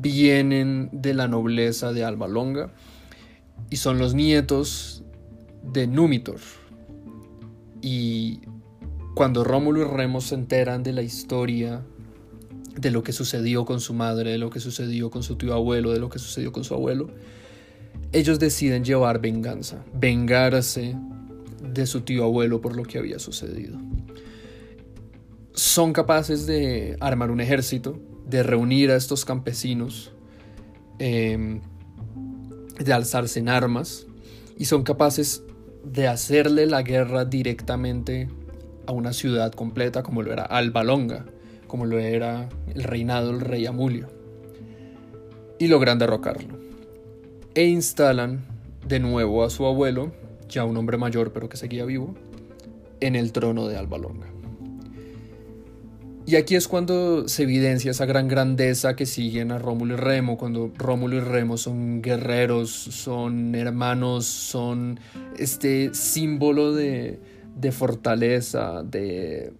vienen 0.00 0.88
de 0.90 1.12
la 1.12 1.28
nobleza 1.28 1.92
de 1.92 2.02
Alba 2.02 2.28
Longa 2.28 2.72
y 3.68 3.76
son 3.76 3.98
los 3.98 4.14
nietos 4.14 5.04
de 5.62 5.86
Númitor. 5.86 6.40
Y 7.82 8.40
cuando 9.14 9.44
Rómulo 9.44 9.82
y 9.82 9.84
Remo 9.84 10.22
se 10.22 10.34
enteran 10.34 10.82
de 10.82 10.94
la 10.94 11.02
historia 11.02 11.82
de 12.80 12.90
lo 12.90 13.02
que 13.02 13.12
sucedió 13.12 13.66
con 13.66 13.80
su 13.80 13.92
madre, 13.92 14.30
de 14.30 14.38
lo 14.38 14.48
que 14.48 14.60
sucedió 14.60 15.10
con 15.10 15.22
su 15.22 15.36
tío 15.36 15.52
abuelo, 15.52 15.92
de 15.92 16.00
lo 16.00 16.08
que 16.08 16.18
sucedió 16.18 16.52
con 16.52 16.64
su 16.64 16.72
abuelo, 16.72 17.10
ellos 18.12 18.38
deciden 18.38 18.82
llevar 18.82 19.20
venganza, 19.20 19.84
vengarse 19.92 20.96
de 21.74 21.84
su 21.84 22.00
tío 22.00 22.24
abuelo 22.24 22.62
por 22.62 22.74
lo 22.74 22.84
que 22.84 22.96
había 22.96 23.18
sucedido 23.18 23.78
son 25.56 25.94
capaces 25.94 26.46
de 26.46 26.96
armar 27.00 27.30
un 27.30 27.40
ejército, 27.40 27.98
de 28.26 28.42
reunir 28.42 28.90
a 28.90 28.96
estos 28.96 29.24
campesinos, 29.24 30.12
em, 30.98 31.62
de 32.78 32.92
alzarse 32.92 33.40
en 33.40 33.48
armas, 33.48 34.06
y 34.58 34.66
son 34.66 34.82
capaces 34.82 35.42
de 35.82 36.08
hacerle 36.08 36.66
la 36.66 36.82
guerra 36.82 37.24
directamente 37.24 38.28
a 38.86 38.92
una 38.92 39.14
ciudad 39.14 39.52
completa 39.52 40.02
como 40.02 40.22
lo 40.22 40.32
era 40.32 40.44
Alba 40.44 40.84
Longa, 40.84 41.24
como 41.66 41.86
lo 41.86 41.98
era 41.98 42.50
el 42.74 42.82
reinado 42.82 43.28
del 43.28 43.40
rey 43.40 43.64
Amulio, 43.64 44.08
y 45.58 45.68
logran 45.68 45.98
derrocarlo. 45.98 46.58
E 47.54 47.64
instalan 47.64 48.44
de 48.86 49.00
nuevo 49.00 49.42
a 49.42 49.48
su 49.48 49.64
abuelo, 49.64 50.12
ya 50.50 50.64
un 50.64 50.76
hombre 50.76 50.98
mayor 50.98 51.32
pero 51.32 51.48
que 51.48 51.56
seguía 51.56 51.86
vivo, 51.86 52.14
en 53.00 53.16
el 53.16 53.32
trono 53.32 53.66
de 53.68 53.78
Alba 53.78 53.96
Longa. 53.96 54.35
Y 56.28 56.34
aquí 56.34 56.56
es 56.56 56.66
cuando 56.66 57.28
se 57.28 57.44
evidencia 57.44 57.92
esa 57.92 58.04
gran 58.04 58.26
grandeza 58.26 58.96
que 58.96 59.06
siguen 59.06 59.52
a 59.52 59.58
Rómulo 59.60 59.94
y 59.94 59.96
Remo, 59.96 60.36
cuando 60.36 60.72
Rómulo 60.76 61.18
y 61.18 61.20
Remo 61.20 61.56
son 61.56 62.02
guerreros, 62.02 62.70
son 62.70 63.54
hermanos, 63.54 64.26
son 64.26 64.98
este 65.38 65.94
símbolo 65.94 66.74
de, 66.74 67.20
fortaleza, 67.70 68.82
de, 68.82 69.52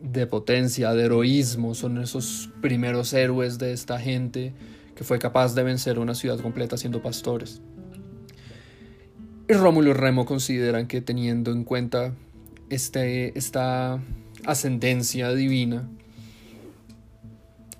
de 0.00 0.26
potencia, 0.26 0.94
de 0.94 1.04
heroísmo, 1.04 1.74
son 1.74 1.98
esos 1.98 2.48
primeros 2.62 3.12
héroes 3.12 3.58
de 3.58 3.74
esta 3.74 3.98
gente 4.00 4.54
que 4.94 5.04
fue 5.04 5.18
capaz 5.18 5.54
de 5.54 5.62
vencer 5.62 5.98
una 5.98 6.14
ciudad 6.14 6.40
completa 6.40 6.78
siendo 6.78 7.02
pastores. 7.02 7.60
Y 9.46 9.52
Rómulo 9.52 9.90
y 9.90 9.92
Remo 9.92 10.24
consideran 10.24 10.86
que 10.86 11.02
teniendo 11.02 11.52
en 11.52 11.64
cuenta 11.64 12.14
este, 12.70 13.38
esta 13.38 14.00
ascendencia 14.48 15.32
divina, 15.34 15.86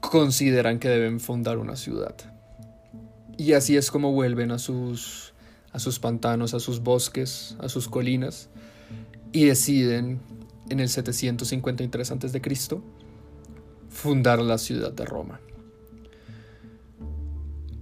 consideran 0.01 0.79
que 0.79 0.89
deben 0.89 1.19
fundar 1.19 1.57
una 1.59 1.77
ciudad. 1.77 2.15
Y 3.39 3.55
así 3.55 3.77
es 3.77 3.91
como 3.91 4.13
vuelven 4.13 4.51
a 4.51 4.59
sus, 4.59 5.33
a 5.73 5.79
sus 5.79 5.99
pantanos, 5.99 6.53
a 6.53 6.61
sus 6.61 6.81
bosques, 6.81 7.57
a 7.59 7.71
sus 7.71 7.89
colinas, 7.89 8.51
y 9.33 9.47
deciden 9.47 10.21
en 10.69 10.81
el 10.81 10.91
753 10.91 12.11
a.C. 12.11 12.81
fundar 13.89 14.39
la 14.41 14.59
ciudad 14.59 14.93
de 14.93 15.05
Roma. 15.07 15.41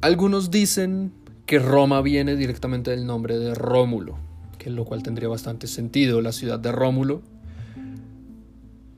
Algunos 0.00 0.52
dicen 0.52 1.12
que 1.46 1.58
Roma 1.58 2.02
viene 2.02 2.36
directamente 2.36 2.92
del 2.92 3.04
nombre 3.04 3.38
de 3.38 3.52
Rómulo, 3.54 4.16
que 4.58 4.70
lo 4.70 4.84
cual 4.84 5.02
tendría 5.02 5.28
bastante 5.28 5.66
sentido, 5.66 6.20
la 6.20 6.30
ciudad 6.30 6.60
de 6.60 6.70
Rómulo. 6.70 7.22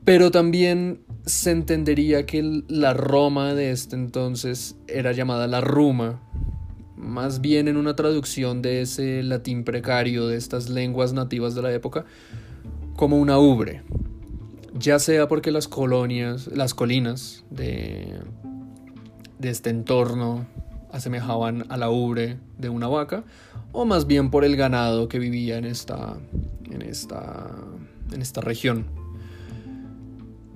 Pero 0.09 0.31
también 0.31 1.01
se 1.27 1.51
entendería 1.51 2.25
que 2.25 2.63
la 2.67 2.95
Roma 2.95 3.53
de 3.53 3.69
este 3.69 3.95
entonces 3.95 4.75
era 4.87 5.11
llamada 5.11 5.45
la 5.45 5.61
Ruma, 5.61 6.19
más 6.97 7.41
bien 7.41 7.67
en 7.67 7.77
una 7.77 7.95
traducción 7.95 8.63
de 8.63 8.81
ese 8.81 9.21
latín 9.21 9.63
precario 9.63 10.25
de 10.25 10.35
estas 10.35 10.67
lenguas 10.67 11.13
nativas 11.13 11.53
de 11.53 11.61
la 11.61 11.71
época, 11.71 12.05
como 12.95 13.17
una 13.17 13.37
ubre, 13.37 13.83
ya 14.73 14.97
sea 14.97 15.27
porque 15.27 15.51
las 15.51 15.67
colonias, 15.67 16.47
las 16.47 16.73
colinas 16.73 17.43
de, 17.51 18.19
este 19.43 19.69
entorno 19.69 20.47
asemejaban 20.91 21.67
a 21.69 21.77
la 21.77 21.91
ubre 21.91 22.39
de 22.57 22.69
una 22.69 22.87
vaca, 22.87 23.25
o 23.73 23.85
más 23.85 24.07
bien 24.07 24.31
por 24.31 24.43
el 24.43 24.55
ganado 24.55 25.07
que 25.07 25.19
vivía 25.19 25.59
en 25.59 25.65
esta, 25.65 26.17
en 26.71 26.81
esta, 26.81 27.55
en 28.11 28.23
esta 28.23 28.41
región. 28.41 28.98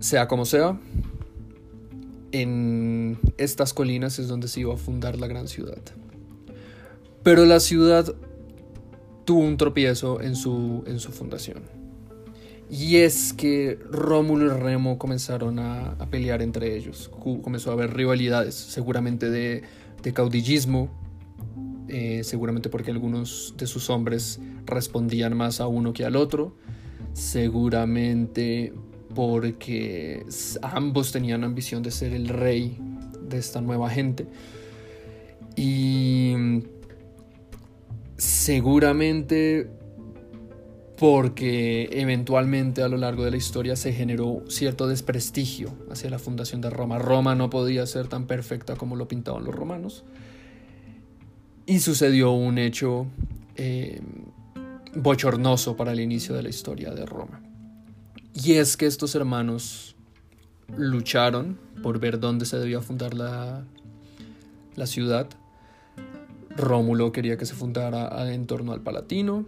Sea 0.04 0.28
como 0.28 0.44
sea, 0.44 0.78
en 2.34 3.18
estas 3.38 3.74
colinas 3.74 4.20
es 4.20 4.28
donde 4.28 4.50
se 4.50 4.60
iba 4.60 4.74
a 4.74 4.78
fundar 4.78 5.18
la 5.18 5.28
gran 5.28 5.48
ciudad. 5.48 5.82
Pero 7.24 7.46
la 7.46 7.62
ciudad 7.62 8.14
tuvo 9.24 9.40
un 9.40 9.56
tropiezo 9.56 10.20
en 10.20 10.36
su, 10.36 10.84
en 10.88 11.00
su 11.00 11.14
fundación. 11.14 11.64
Y 12.70 12.98
es 12.98 13.32
que 13.32 13.80
Rómulo 13.90 14.48
y 14.48 14.60
Remo 14.60 14.98
comenzaron 14.98 15.58
a, 15.60 15.96
pelear 16.12 16.42
entre 16.42 16.76
ellos. 16.76 17.10
Comenzó 17.42 17.70
a 17.70 17.74
haber 17.76 17.94
rivalidades, 17.94 18.56
seguramente 18.56 19.30
de, 19.30 19.64
caudillismo, 20.14 20.90
eh, 21.88 22.26
seguramente 22.26 22.68
porque 22.68 22.92
algunos 22.92 23.54
de 23.58 23.68
sus 23.68 23.90
hombres 23.90 24.42
respondían 24.66 25.38
más 25.38 25.62
a 25.62 25.68
uno 25.68 25.94
que 25.94 26.04
al 26.04 26.18
otro, 26.18 26.58
seguramente 27.14 28.74
porque 29.14 30.26
ambos 30.62 31.12
tenían 31.12 31.44
ambición 31.44 31.84
de 31.84 31.92
ser 31.92 32.14
el 32.14 32.28
rey 32.28 32.78
de 33.22 33.38
esta 33.38 33.62
nueva 33.62 33.90
gente. 33.90 34.28
Y 35.56 36.34
seguramente 38.18 39.70
porque 40.98 41.90
eventualmente 41.92 42.82
a 42.82 42.88
lo 42.88 42.98
largo 42.98 43.26
de 43.26 43.32
la 43.32 43.38
historia 43.38 43.76
se 43.76 43.94
generó 43.94 44.44
cierto 44.48 44.88
desprestigio 44.88 45.74
hacia 45.92 46.10
la 46.10 46.20
fundación 46.20 46.62
de 46.62 46.70
Roma. 46.70 47.00
Roma 47.00 47.36
no 47.36 47.50
podía 47.50 47.86
ser 47.86 48.08
tan 48.08 48.26
perfecta 48.26 48.76
como 48.76 48.96
lo 48.96 49.08
pintaban 49.08 49.44
los 49.44 49.54
romanos. 49.54 50.04
Y 51.66 51.80
sucedió 51.80 52.32
un 52.32 52.58
hecho 52.58 53.08
eh, 53.56 54.02
bochornoso 54.96 55.76
para 55.76 55.92
el 55.92 56.00
inicio 56.00 56.36
de 56.36 56.44
la 56.44 56.50
historia 56.50 56.92
de 56.92 57.06
Roma. 57.06 57.42
Y 58.34 58.54
es 58.54 58.78
que 58.78 58.86
estos 58.86 59.16
hermanos 59.16 59.96
lucharon 60.76 61.60
por 61.82 62.00
ver 62.00 62.20
dónde 62.20 62.46
se 62.46 62.58
debía 62.58 62.82
fundar 62.82 63.14
la, 63.14 63.64
la 64.76 64.88
ciudad. 64.88 65.28
Rómulo 66.56 67.12
quería 67.12 67.38
que 67.38 67.46
se 67.46 67.54
fundara 67.54 68.32
en 68.34 68.46
torno 68.48 68.74
al 68.74 68.82
Palatino. 68.82 69.46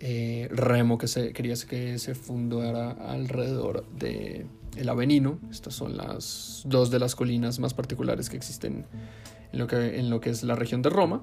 eh, 0.00 0.48
Remo 0.50 0.98
que 0.98 1.08
se, 1.08 1.32
quería 1.32 1.54
que 1.68 1.98
se 1.98 2.14
fundara 2.14 2.90
alrededor 2.90 3.86
de 3.90 4.46
el 4.76 4.88
Avenino. 4.88 5.38
Estas 5.50 5.74
son 5.74 5.96
las 5.96 6.62
dos 6.66 6.90
de 6.90 6.98
las 6.98 7.14
colinas 7.14 7.58
más 7.58 7.74
particulares 7.74 8.28
que 8.28 8.36
existen 8.36 8.86
en 9.52 9.58
lo 9.58 9.66
que, 9.66 9.98
en 9.98 10.10
lo 10.10 10.20
que 10.20 10.30
es 10.30 10.42
la 10.42 10.56
región 10.56 10.82
de 10.82 10.90
Roma. 10.90 11.22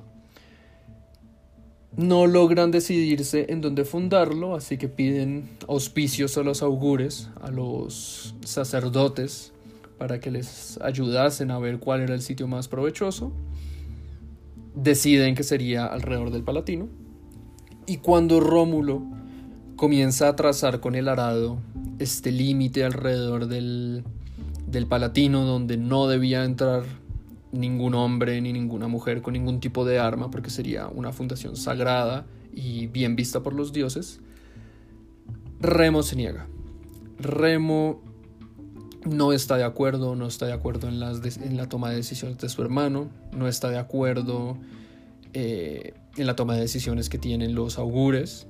No 1.98 2.26
logran 2.26 2.72
decidirse 2.72 3.48
en 3.50 3.60
dónde 3.60 3.84
fundarlo, 3.84 4.56
así 4.56 4.78
que 4.78 4.88
piden 4.88 5.50
auspicios 5.68 6.38
a 6.38 6.44
los 6.44 6.62
augures, 6.62 7.30
a 7.42 7.52
los 7.52 8.34
sacerdotes, 8.46 9.52
para 9.98 10.20
que 10.20 10.32
les 10.32 10.80
ayudasen 10.82 11.52
a 11.52 11.60
ver 11.60 11.80
cuál 11.80 12.02
era 12.02 12.14
el 12.14 12.22
sitio 12.22 12.48
más 12.48 12.70
provechoso. 12.70 13.34
Deciden 14.74 15.36
que 15.36 15.44
sería 15.44 15.86
alrededor 15.86 16.32
del 16.32 16.44
Palatino. 16.44 16.88
Y 17.86 17.98
cuando 17.98 18.40
Rómulo 18.40 19.04
comienza 19.76 20.30
a 20.30 20.36
trazar 20.36 20.80
con 20.80 20.96
el 20.96 21.10
arado 21.10 21.58
este 22.00 22.32
límite 22.32 22.86
alrededor 22.86 23.48
del, 23.48 24.04
del 24.66 24.88
Palatino 24.88 25.44
donde 25.44 25.76
no 25.76 26.08
debía 26.08 26.46
entrar 26.46 26.84
ningún 27.52 27.96
hombre 27.96 28.40
ni 28.42 28.54
ninguna 28.54 28.88
mujer 28.88 29.22
con 29.22 29.34
ningún 29.34 29.60
tipo 29.60 29.86
de 29.86 30.00
arma 30.00 30.32
porque 30.32 30.50
sería 30.50 30.88
una 30.88 31.12
fundación 31.12 31.56
sagrada 31.56 32.26
y 32.54 32.88
bien 32.88 33.16
vista 33.16 33.42
por 33.42 33.54
los 33.54 33.74
dioses, 33.74 34.22
Remo 35.60 36.04
se 36.04 36.16
niega. 36.16 36.48
Remo 37.20 38.02
no 39.06 39.34
está 39.34 39.58
de 39.58 39.64
acuerdo, 39.64 40.16
no 40.16 40.28
está 40.28 40.46
de 40.46 40.54
acuerdo 40.54 40.88
en, 40.88 41.00
la 41.00 41.70
toma 41.70 41.90
de 41.90 41.96
decisiones 41.98 42.38
de 42.38 42.50
su 42.50 42.62
hermano, 42.62 43.10
no 43.32 43.48
está 43.48 43.70
de 43.70 43.78
acuerdo 43.78 44.58
eh, 45.34 45.94
en 46.18 46.28
la 46.28 46.36
toma 46.36 46.56
de 46.56 46.62
decisiones 46.62 47.10
que 47.10 47.18
tienen 47.18 47.56
los 47.56 47.78
augures, 47.78 48.48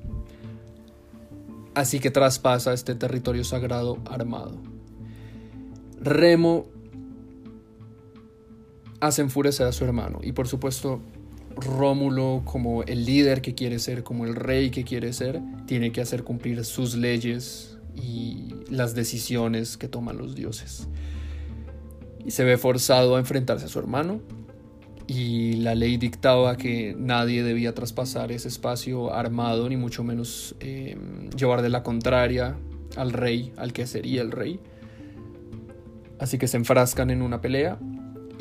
así 1.74 2.00
que 2.00 2.12
traspasa 2.12 2.74
este 2.74 2.96
territorio 2.96 3.44
sagrado 3.44 3.98
armado. 4.06 4.58
Remo 6.00 6.66
hace 9.02 9.22
enfurecer 9.22 9.68
a 9.68 9.72
su 9.72 9.84
hermano 9.84 10.20
y 10.24 10.32
por 10.32 10.48
supuesto 10.48 11.02
Rómulo 11.56 12.44
como 12.46 12.84
el 12.84 13.06
líder 13.06 13.42
que 13.42 13.54
quiere 13.56 13.80
ser, 13.80 14.04
como 14.04 14.26
el 14.26 14.36
rey 14.36 14.70
que 14.70 14.84
quiere 14.84 15.12
ser, 15.14 15.42
tiene 15.66 15.92
que 15.92 16.02
hacer 16.02 16.24
cumplir 16.24 16.64
sus 16.64 16.96
leyes 16.96 17.78
y 17.96 18.56
las 18.70 18.96
decisiones 18.96 19.78
que 19.78 19.88
toman 19.88 20.18
los 20.18 20.36
dioses. 20.36 20.88
Y 22.26 22.32
se 22.32 22.44
ve 22.44 22.58
forzado 22.58 23.16
a 23.16 23.20
enfrentarse 23.20 23.66
a 23.66 23.68
su 23.68 23.80
hermano 23.80 24.22
y 25.08 25.54
la 25.54 25.76
ley 25.76 25.98
dictaba 25.98 26.56
que 26.56 26.96
nadie 26.98 27.44
debía 27.44 27.74
traspasar 27.74 28.32
ese 28.32 28.48
espacio 28.48 29.14
armado, 29.14 29.68
ni 29.68 29.76
mucho 29.76 30.04
menos 30.04 30.56
eh, 30.60 30.98
llevar 31.36 31.62
de 31.62 31.70
la 31.70 31.84
contraria 31.84 32.56
al 32.96 33.12
rey, 33.12 33.52
al 33.58 33.74
que 33.74 33.88
sería 33.88 34.22
el 34.22 34.32
rey. 34.32 34.60
Así 36.20 36.38
que 36.38 36.48
se 36.48 36.58
enfrascan 36.58 37.10
en 37.10 37.24
una 37.24 37.42
pelea 37.42 37.80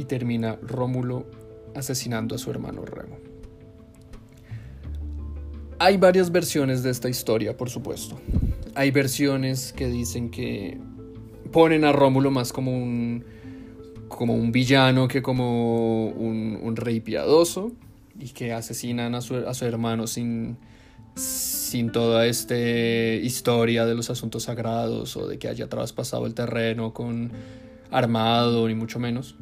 y 0.01 0.07
termina 0.07 0.57
Rómulo 0.63 1.27
asesinando 1.75 2.35
a 2.35 2.39
su 2.39 2.51
hermano 2.51 2.87
Remo. 2.87 3.19
Hay 5.79 5.99
varias 5.99 6.33
versiones 6.33 6.83
de 6.83 6.91
esta 6.91 7.11
historia, 7.11 7.55
por 7.55 7.69
supuesto. 7.69 8.19
Hay 8.75 8.91
versiones 8.93 9.75
que 9.75 9.89
dicen 9.89 10.31
que 10.31 10.81
ponen 11.53 11.85
a 11.85 11.93
Rómulo 11.93 12.31
más 12.31 12.53
como 12.53 12.73
un 12.73 13.25
como 14.09 14.35
un 14.35 14.51
villano 14.53 15.07
que 15.07 15.23
como 15.23 16.07
un, 16.09 16.75
rey 16.77 17.01
piadoso 17.01 17.73
y 18.19 18.31
que 18.31 18.53
asesinan 18.53 19.15
a 19.15 19.21
su, 19.21 19.65
hermano 19.65 20.07
sin, 20.07 20.57
sin 21.15 21.93
toda 21.93 22.27
esta 22.27 22.57
historia 22.57 23.87
de 23.87 23.95
los 23.95 24.11
asuntos 24.11 24.45
sagrados 24.45 25.17
o 25.17 25.29
de 25.29 25.39
que 25.39 25.47
haya 25.49 25.69
traspasado 25.69 26.27
el 26.27 26.35
terreno 26.35 26.93
con 26.93 27.31
armado 27.91 28.67
ni 28.67 28.75
mucho 28.75 28.99
menos. 28.99 29.37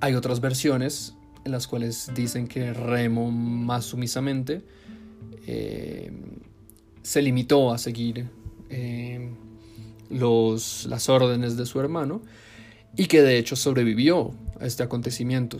Hay 0.00 0.14
otras 0.14 0.40
versiones 0.40 1.14
en 1.44 1.52
las 1.52 1.66
cuales 1.66 2.10
dicen 2.14 2.46
que 2.46 2.72
Remo 2.72 3.30
más 3.30 3.84
sumisamente 3.84 4.62
eh, 5.46 6.10
se 7.02 7.22
limitó 7.22 7.72
a 7.72 7.78
seguir 7.78 8.28
eh, 8.68 9.30
los, 10.08 10.86
las 10.86 11.08
órdenes 11.08 11.56
de 11.56 11.66
su 11.66 11.80
hermano 11.80 12.22
y 12.96 13.06
que 13.06 13.22
de 13.22 13.38
hecho 13.38 13.56
sobrevivió 13.56 14.34
a 14.58 14.66
este 14.66 14.82
acontecimiento. 14.82 15.58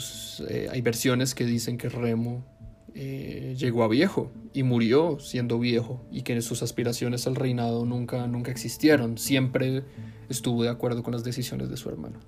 Eh, 0.49 0.69
hay 0.71 0.81
versiones 0.81 1.35
que 1.35 1.45
dicen 1.45 1.79
que 1.79 1.89
Remo 1.89 2.45
llegó 2.93 3.85
a 3.85 3.89
viejo 3.89 4.33
y 4.53 4.63
murió 4.63 5.19
siendo 5.21 5.59
viejo 5.59 6.05
y 6.11 6.23
que 6.23 6.43
sus 6.43 6.63
aspiraciones 6.63 7.27
al 7.27 7.37
reinado 7.37 7.87
nunca, 7.87 8.27
nunca 8.27 8.51
existieron. 8.51 9.17
Siempre 9.17 9.85
estuvo 10.29 10.63
de 10.63 10.71
acuerdo 10.71 11.03
con 11.03 11.13
las 11.13 11.25
decisiones 11.25 11.71
de 11.71 11.77
su 11.77 11.89
hermano. 11.89 12.19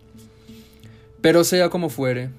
Pero 1.23 1.45
sea 1.45 1.71
como 1.71 1.89
fuere, 1.89 2.31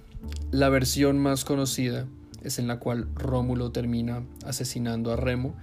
la 0.51 0.67
versión 0.67 1.17
más 1.17 1.45
conocida 1.45 2.05
es 2.43 2.59
en 2.59 2.67
la 2.67 2.79
cual 2.79 3.07
Rómulo 3.15 3.71
termina 3.71 4.23
asesinando 4.45 5.13
a 5.13 5.15
Remo 5.15 5.55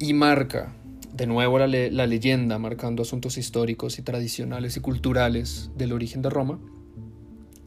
y 0.00 0.12
marca 0.12 0.74
de 1.14 1.26
nuevo 1.26 1.58
la, 1.58 1.66
leyenda 1.66 2.58
marcando 2.58 3.02
asuntos 3.02 3.38
históricos 3.38 3.98
y 3.98 4.02
tradicionales 4.02 4.76
y 4.76 4.80
culturales 4.80 5.70
del 5.76 5.92
origen 5.92 6.20
de 6.20 6.28
Roma, 6.28 6.58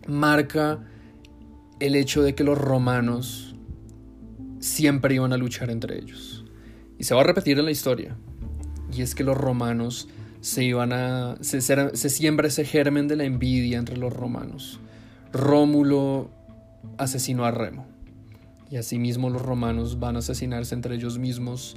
marca 0.08 0.86
el 1.80 1.96
hecho 1.96 2.22
de 2.22 2.36
que 2.36 2.44
los 2.44 2.58
romanos 2.58 3.56
siempre 4.60 5.16
iban 5.16 5.34
a 5.34 5.38
luchar 5.38 5.72
entre 5.72 5.98
ellos. 5.98 6.46
Y 7.00 7.06
se 7.06 7.16
va 7.16 7.22
a 7.22 7.24
repetir 7.24 7.58
en 7.58 7.66
la 7.66 7.72
historia. 7.72 8.18
Y 8.94 9.02
es 9.02 9.16
que 9.16 9.24
los 9.24 9.38
romanos 9.38 10.10
se 10.42 10.64
iban 10.64 10.94
a. 10.94 11.38
se, 11.42 11.62
se 11.62 12.10
siembra 12.10 12.48
ese 12.48 12.66
germen 12.66 13.08
de 13.08 13.16
la 13.16 13.24
envidia 13.24 13.78
entre 13.78 13.98
los 13.98 14.14
romanos. 14.14 14.80
Rómulo 15.32 16.30
asesinó 16.98 17.46
a 17.46 17.52
Remo. 17.52 17.86
Y 18.72 18.78
asimismo 18.78 19.30
los 19.30 19.42
romanos 19.42 20.00
van 20.00 20.16
a 20.16 20.20
asesinarse 20.20 20.76
entre 20.76 20.96
ellos 20.96 21.18
mismos 21.18 21.76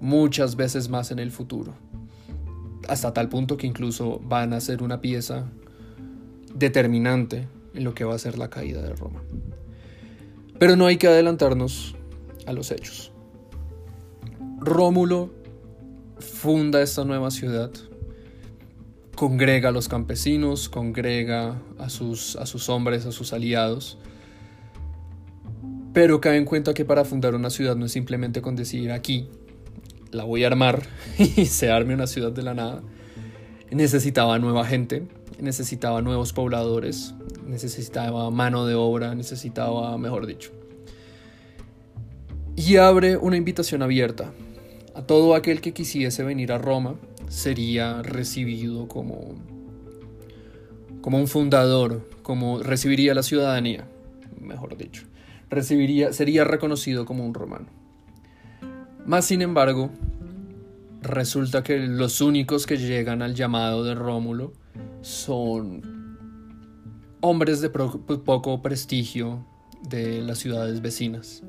muchas 0.00 0.56
veces 0.56 0.88
más 0.88 1.12
en 1.12 1.20
el 1.20 1.30
futuro. 1.30 1.74
Hasta 2.88 3.14
tal 3.14 3.28
punto 3.28 3.56
que 3.56 3.68
incluso 3.68 4.20
van 4.24 4.52
a 4.52 4.60
ser 4.60 4.82
una 4.82 5.00
pieza 5.00 5.46
determinante 6.54 7.46
en 7.74 7.84
lo 7.84 7.94
que 7.94 8.04
va 8.04 8.14
a 8.14 8.18
ser 8.18 8.38
la 8.38 8.50
caída 8.50 8.82
de 8.82 8.94
Roma. 8.94 9.22
Pero 10.58 10.76
no 10.76 10.86
hay 10.86 10.96
que 10.96 11.06
adelantarnos 11.06 11.94
a 12.46 12.52
los 12.52 12.72
hechos. 12.72 13.12
Rómulo 14.58 15.30
funda 16.18 16.82
esta 16.82 17.04
nueva 17.04 17.30
ciudad, 17.30 17.70
congrega 19.22 19.68
a 19.68 19.70
los 19.70 19.86
campesinos, 19.86 20.68
congrega 20.68 21.62
a 21.78 21.90
sus, 21.90 22.34
a 22.34 22.44
sus 22.44 22.68
hombres, 22.68 23.06
a 23.06 23.12
sus 23.12 23.32
aliados, 23.32 23.96
pero 25.92 26.20
cae 26.20 26.38
en 26.38 26.44
cuenta 26.44 26.74
que 26.74 26.84
para 26.84 27.04
fundar 27.04 27.36
una 27.36 27.48
ciudad 27.48 27.76
no 27.76 27.86
es 27.86 27.92
simplemente 27.92 28.42
con 28.42 28.56
decir 28.56 28.90
aquí 28.90 29.28
la 30.10 30.24
voy 30.24 30.42
a 30.42 30.48
armar 30.48 30.82
y 31.18 31.46
se 31.46 31.70
arme 31.70 31.94
una 31.94 32.08
ciudad 32.08 32.32
de 32.32 32.42
la 32.42 32.54
nada. 32.54 32.82
Necesitaba 33.70 34.40
nueva 34.40 34.66
gente, 34.66 35.04
necesitaba 35.38 36.02
nuevos 36.02 36.32
pobladores, 36.32 37.14
necesitaba 37.46 38.28
mano 38.32 38.66
de 38.66 38.74
obra, 38.74 39.14
necesitaba, 39.14 39.96
mejor 39.98 40.26
dicho. 40.26 40.50
Y 42.56 42.74
abre 42.74 43.16
una 43.18 43.36
invitación 43.36 43.82
abierta. 43.82 44.32
A 44.96 45.02
todo 45.02 45.36
aquel 45.36 45.60
que 45.60 45.72
quisiese 45.72 46.24
venir 46.24 46.50
a 46.50 46.58
Roma 46.58 46.96
sería 47.32 48.02
recibido 48.02 48.88
como, 48.88 49.34
como 51.00 51.18
un 51.18 51.26
fundador, 51.28 52.06
como 52.22 52.62
recibiría 52.62 53.14
la 53.14 53.22
ciudadanía, 53.22 53.88
mejor 54.38 54.76
dicho. 54.76 55.04
Recibiría, 55.48 56.12
sería 56.12 56.44
reconocido 56.44 57.06
como 57.06 57.24
un 57.24 57.32
romano. 57.32 57.68
Más 59.06 59.24
sin 59.24 59.40
embargo, 59.40 59.90
resulta 61.00 61.62
que 61.62 61.78
los 61.78 62.20
únicos 62.20 62.66
que 62.66 62.76
llegan 62.76 63.22
al 63.22 63.34
llamado 63.34 63.82
de 63.82 63.94
Rómulo 63.94 64.52
son 65.00 66.18
hombres 67.22 67.62
de 67.62 67.70
poco 67.70 68.60
prestigio 68.60 69.46
de 69.88 70.20
las 70.20 70.38
ciudades 70.38 70.82
vecinas. 70.82 71.42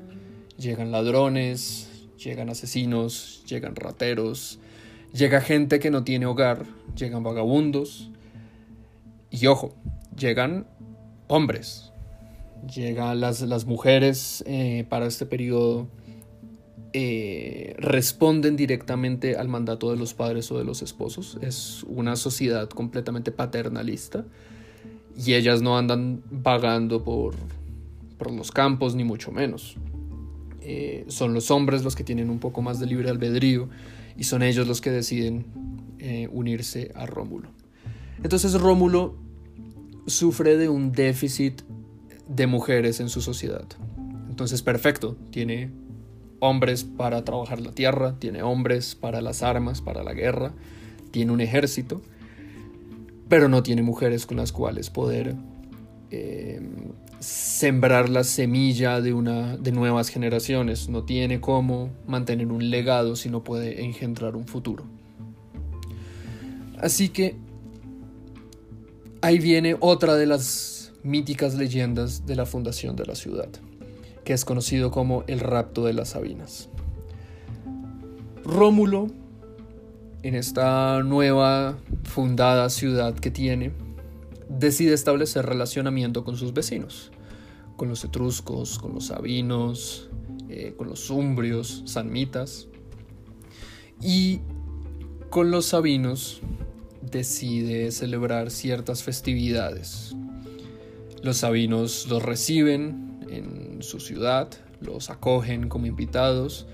Llegan 0.56 0.92
ladrones, 0.92 2.06
llegan 2.16 2.48
asesinos, 2.48 3.44
llegan 3.46 3.76
rateros, 3.76 4.60
llega 5.14 5.40
gente 5.40 5.78
que 5.78 5.90
no 5.90 6.04
tiene 6.04 6.26
hogar, 6.26 6.66
llegan 6.96 7.22
vagabundos 7.22 8.10
y 9.30 9.46
ojo, 9.46 9.74
llegan 10.18 10.66
hombres, 11.28 11.92
llegan 12.72 13.20
las, 13.20 13.40
las 13.42 13.64
mujeres 13.64 14.42
eh, 14.46 14.84
para 14.88 15.06
este 15.06 15.24
periodo 15.24 15.88
eh, 16.92 17.74
responden 17.78 18.56
directamente 18.56 19.36
al 19.36 19.48
mandato 19.48 19.90
de 19.90 19.96
los 19.96 20.14
padres 20.14 20.50
o 20.50 20.58
de 20.58 20.64
los 20.64 20.82
esposos. 20.82 21.38
Es 21.40 21.84
una 21.88 22.16
sociedad 22.16 22.68
completamente 22.68 23.30
paternalista 23.30 24.24
y 25.16 25.34
ellas 25.34 25.62
no 25.62 25.78
andan 25.78 26.22
vagando 26.30 27.04
por, 27.04 27.34
por 28.18 28.32
los 28.32 28.50
campos 28.50 28.94
ni 28.96 29.04
mucho 29.04 29.30
menos. 29.30 29.76
eh, 30.60 31.04
son 31.08 31.34
los 31.34 31.50
hombres 31.50 31.84
los 31.84 31.94
que 31.94 32.04
tienen 32.04 32.30
un 32.30 32.38
poco 32.38 32.62
más 32.62 32.80
de 32.80 32.86
libre 32.86 33.10
albedrío 33.10 33.68
y 34.16 34.24
son 34.24 34.42
ellos 34.42 34.66
los 34.66 34.80
que 34.80 34.90
deciden 34.90 35.46
eh, 35.98 36.28
unirse 36.32 36.92
a 36.94 37.06
Rómulo. 37.06 37.48
Entonces 38.22 38.58
Rómulo 38.60 39.16
sufre 40.06 40.56
de 40.56 40.68
un 40.68 40.92
déficit 40.92 41.62
de 42.28 42.46
mujeres 42.46 43.00
en 43.00 43.08
su 43.08 43.20
sociedad. 43.20 43.66
Entonces, 44.28 44.62
perfecto, 44.62 45.16
tiene 45.30 45.70
hombres 46.40 46.84
para 46.84 47.24
trabajar 47.24 47.60
la 47.60 47.72
tierra, 47.72 48.18
tiene 48.18 48.42
hombres 48.42 48.94
para 48.94 49.20
las 49.20 49.42
armas, 49.42 49.80
para 49.80 50.02
la 50.02 50.12
guerra, 50.12 50.52
tiene 51.10 51.32
un 51.32 51.40
ejército, 51.40 52.02
pero 53.28 53.48
no 53.48 53.62
tiene 53.62 53.82
mujeres 53.82 54.26
con 54.26 54.36
las 54.36 54.52
cuales 54.52 54.90
poder 54.90 55.36
eh, 56.10 56.60
sembrar 57.20 58.08
la 58.08 58.24
semilla 58.24 59.00
de, 59.00 59.12
una, 59.12 59.56
de 59.56 59.72
nuevas 59.72 60.08
generaciones, 60.08 60.88
no 60.88 61.04
tiene 61.04 61.40
cómo 61.40 61.90
mantener 62.06 62.48
un 62.48 62.70
legado 62.70 63.16
si 63.16 63.30
no 63.30 63.44
puede 63.44 63.84
engendrar 63.84 64.36
un 64.36 64.46
futuro. 64.46 64.84
Así 66.78 67.08
que 67.08 67.36
ahí 69.22 69.38
viene 69.38 69.76
otra 69.80 70.16
de 70.16 70.26
las 70.26 70.92
míticas 71.02 71.54
leyendas 71.54 72.26
de 72.26 72.36
la 72.36 72.46
fundación 72.46 72.96
de 72.96 73.06
la 73.06 73.14
ciudad, 73.14 73.48
que 74.24 74.32
es 74.32 74.44
conocido 74.44 74.90
como 74.90 75.24
el 75.26 75.40
rapto 75.40 75.84
de 75.84 75.92
las 75.92 76.10
Sabinas. 76.10 76.68
Rómulo, 78.44 79.08
en 80.22 80.34
esta 80.34 81.02
nueva 81.02 81.78
fundada 82.02 82.68
ciudad 82.70 83.14
que 83.14 83.30
tiene, 83.30 83.72
decide 84.48 84.94
establecer 84.94 85.46
relacionamiento 85.46 86.24
con 86.24 86.36
sus 86.36 86.52
vecinos, 86.52 87.10
con 87.76 87.88
los 87.88 88.04
etruscos, 88.04 88.78
con 88.78 88.94
los 88.94 89.06
sabinos, 89.06 90.10
eh, 90.48 90.74
con 90.76 90.88
los 90.88 91.10
umbrios, 91.10 91.82
sanmitas, 91.86 92.68
y 94.00 94.40
con 95.30 95.50
los 95.50 95.66
sabinos 95.66 96.40
decide 97.02 97.90
celebrar 97.90 98.50
ciertas 98.50 99.02
festividades. 99.02 100.14
Los 101.22 101.38
sabinos 101.38 102.06
los 102.08 102.22
reciben 102.22 103.20
en 103.30 103.82
su 103.82 104.00
ciudad, 104.00 104.48
los 104.80 105.10
acogen 105.10 105.68
como 105.68 105.86
invitados. 105.86 106.66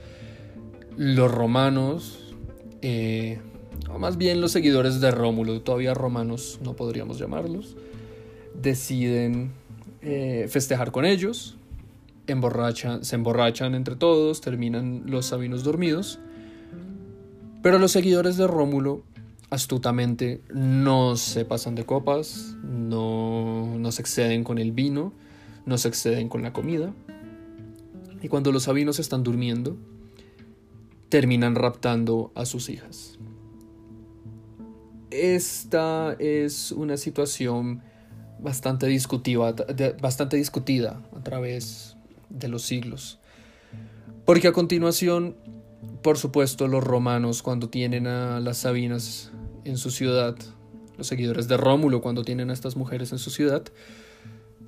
Los 0.97 1.31
romanos, 1.31 2.35
eh, 2.83 3.41
o 3.89 3.99
más 3.99 4.17
bien 4.17 4.41
los 4.41 4.53
seguidores 4.53 5.01
de 5.01 5.11
Rómulo, 5.11 5.61
todavía 5.63 5.95
romanos 5.95 6.59
no 6.63 6.75
podríamos 6.75 7.19
llamarlos, 7.19 7.77
deciden 8.61 9.53
eh, 10.03 10.47
festejar 10.49 10.93
con 10.93 11.05
ellos, 11.05 11.57
se 12.27 13.17
emborrachan 13.17 13.75
entre 13.75 13.97
todos, 13.97 14.41
terminan 14.41 15.03
los 15.07 15.27
sabinos 15.27 15.65
dormidos, 15.65 16.19
pero 17.63 17.79
los 17.79 17.93
seguidores 17.93 18.37
de 18.37 18.47
Rómulo 18.47 19.03
astutamente 19.51 20.41
no 20.55 21.17
se 21.17 21.45
pasan 21.45 21.75
de 21.75 21.85
copas, 21.85 22.57
no, 22.63 23.77
no 23.79 23.93
se 23.93 24.03
exceden 24.03 24.45
con 24.45 24.59
el 24.59 24.73
vino, 24.73 25.13
no 25.67 25.77
se 25.77 25.89
exceden 25.89 26.29
con 26.29 26.43
la 26.43 26.53
comida. 26.53 26.93
Y 28.23 28.29
cuando 28.29 28.53
los 28.53 28.65
sabinos 28.65 28.99
están 28.99 29.23
durmiendo, 29.23 29.77
terminan 31.09 31.55
raptando 31.55 32.33
a 32.35 32.47
sus 32.47 32.71
hijas. 32.71 33.19
Esta 35.11 36.15
es 36.19 36.73
una 36.73 36.97
situación 36.97 37.83
bastante 38.39 38.87
discutida, 38.87 39.55
bastante 40.01 40.37
discutida 40.37 41.03
a 41.17 41.23
través 41.23 41.97
de 42.29 42.49
los 42.49 42.63
siglos. 42.63 43.19
Porque 44.25 44.49
a 44.49 44.53
continuación, 44.53 45.37
por 46.03 46.17
supuesto, 46.17 46.69
los 46.69 46.85
romanos 46.85 47.43
cuando 47.43 47.69
tienen 47.69 48.07
a 48.07 48.41
las 48.41 48.59
Sabinas 48.59 49.33
en 49.65 49.77
su 49.77 49.91
ciudad, 49.91 50.37
los 50.97 51.07
seguidores 51.07 51.49
de 51.49 51.57
Rómulo 51.57 52.01
cuando 52.01 52.25
tienen 52.25 52.51
a 52.51 52.53
estas 52.53 52.77
mujeres 52.77 53.13
en 53.13 53.19
su 53.19 53.31
ciudad, 53.31 53.65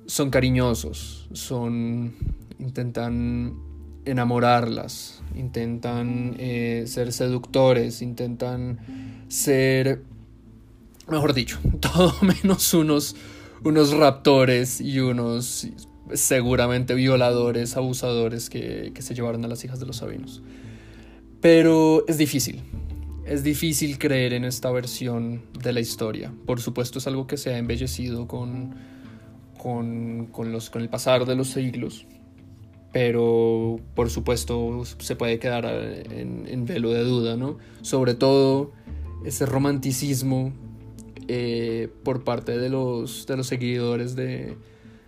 son 0.05 0.29
cariñosos, 0.29 1.29
son 1.31 2.15
intentan 2.59 3.57
enamorarlas, 4.05 5.21
intentan 5.35 6.35
eh, 6.37 6.83
ser 6.87 7.13
seductores, 7.13 8.01
intentan 8.01 8.79
ser, 9.27 10.03
mejor 11.07 11.33
dicho, 11.33 11.59
todo 11.79 12.13
menos 12.21 12.73
unos, 12.73 13.15
unos 13.63 13.91
raptores 13.93 14.81
y 14.81 14.99
unos 14.99 15.67
seguramente 16.13 16.93
violadores, 16.93 17.77
abusadores 17.77 18.49
que, 18.49 18.91
que 18.93 19.01
se 19.01 19.15
llevaron 19.15 19.43
a 19.45 19.47
las 19.47 19.63
hijas 19.63 19.79
de 19.79 19.85
los 19.85 19.97
sabinos. 19.97 20.41
Pero 21.41 22.05
es 22.07 22.17
difícil, 22.17 22.61
es 23.25 23.43
difícil 23.43 23.97
creer 23.97 24.33
en 24.33 24.45
esta 24.45 24.71
versión 24.71 25.43
de 25.61 25.73
la 25.73 25.79
historia. 25.79 26.33
Por 26.45 26.59
supuesto 26.59 26.99
es 26.99 27.07
algo 27.07 27.27
que 27.27 27.37
se 27.37 27.53
ha 27.53 27.57
embellecido 27.57 28.27
con, 28.27 28.75
con, 29.57 30.51
los, 30.51 30.69
con 30.69 30.81
el 30.81 30.89
pasar 30.89 31.25
de 31.25 31.35
los 31.35 31.47
siglos, 31.49 32.05
pero 32.91 33.79
por 33.95 34.09
supuesto 34.09 34.83
se 34.99 35.15
puede 35.15 35.39
quedar 35.39 35.65
en, 35.65 36.65
velo 36.65 36.91
de 36.91 37.03
duda, 37.03 37.37
¿no? 37.37 37.57
Sobre 37.81 38.13
todo 38.13 38.71
ese 39.25 39.45
romanticismo 39.45 40.51
eh, 41.35 41.89
por 42.03 42.23
parte 42.23 42.59
de 42.59 42.69
los, 42.69 43.25
seguidores 43.41 44.15
de, 44.15 44.55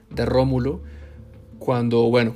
de 0.10 0.26
Rómulo, 0.26 0.82
cuando, 1.60 2.10
bueno, 2.10 2.34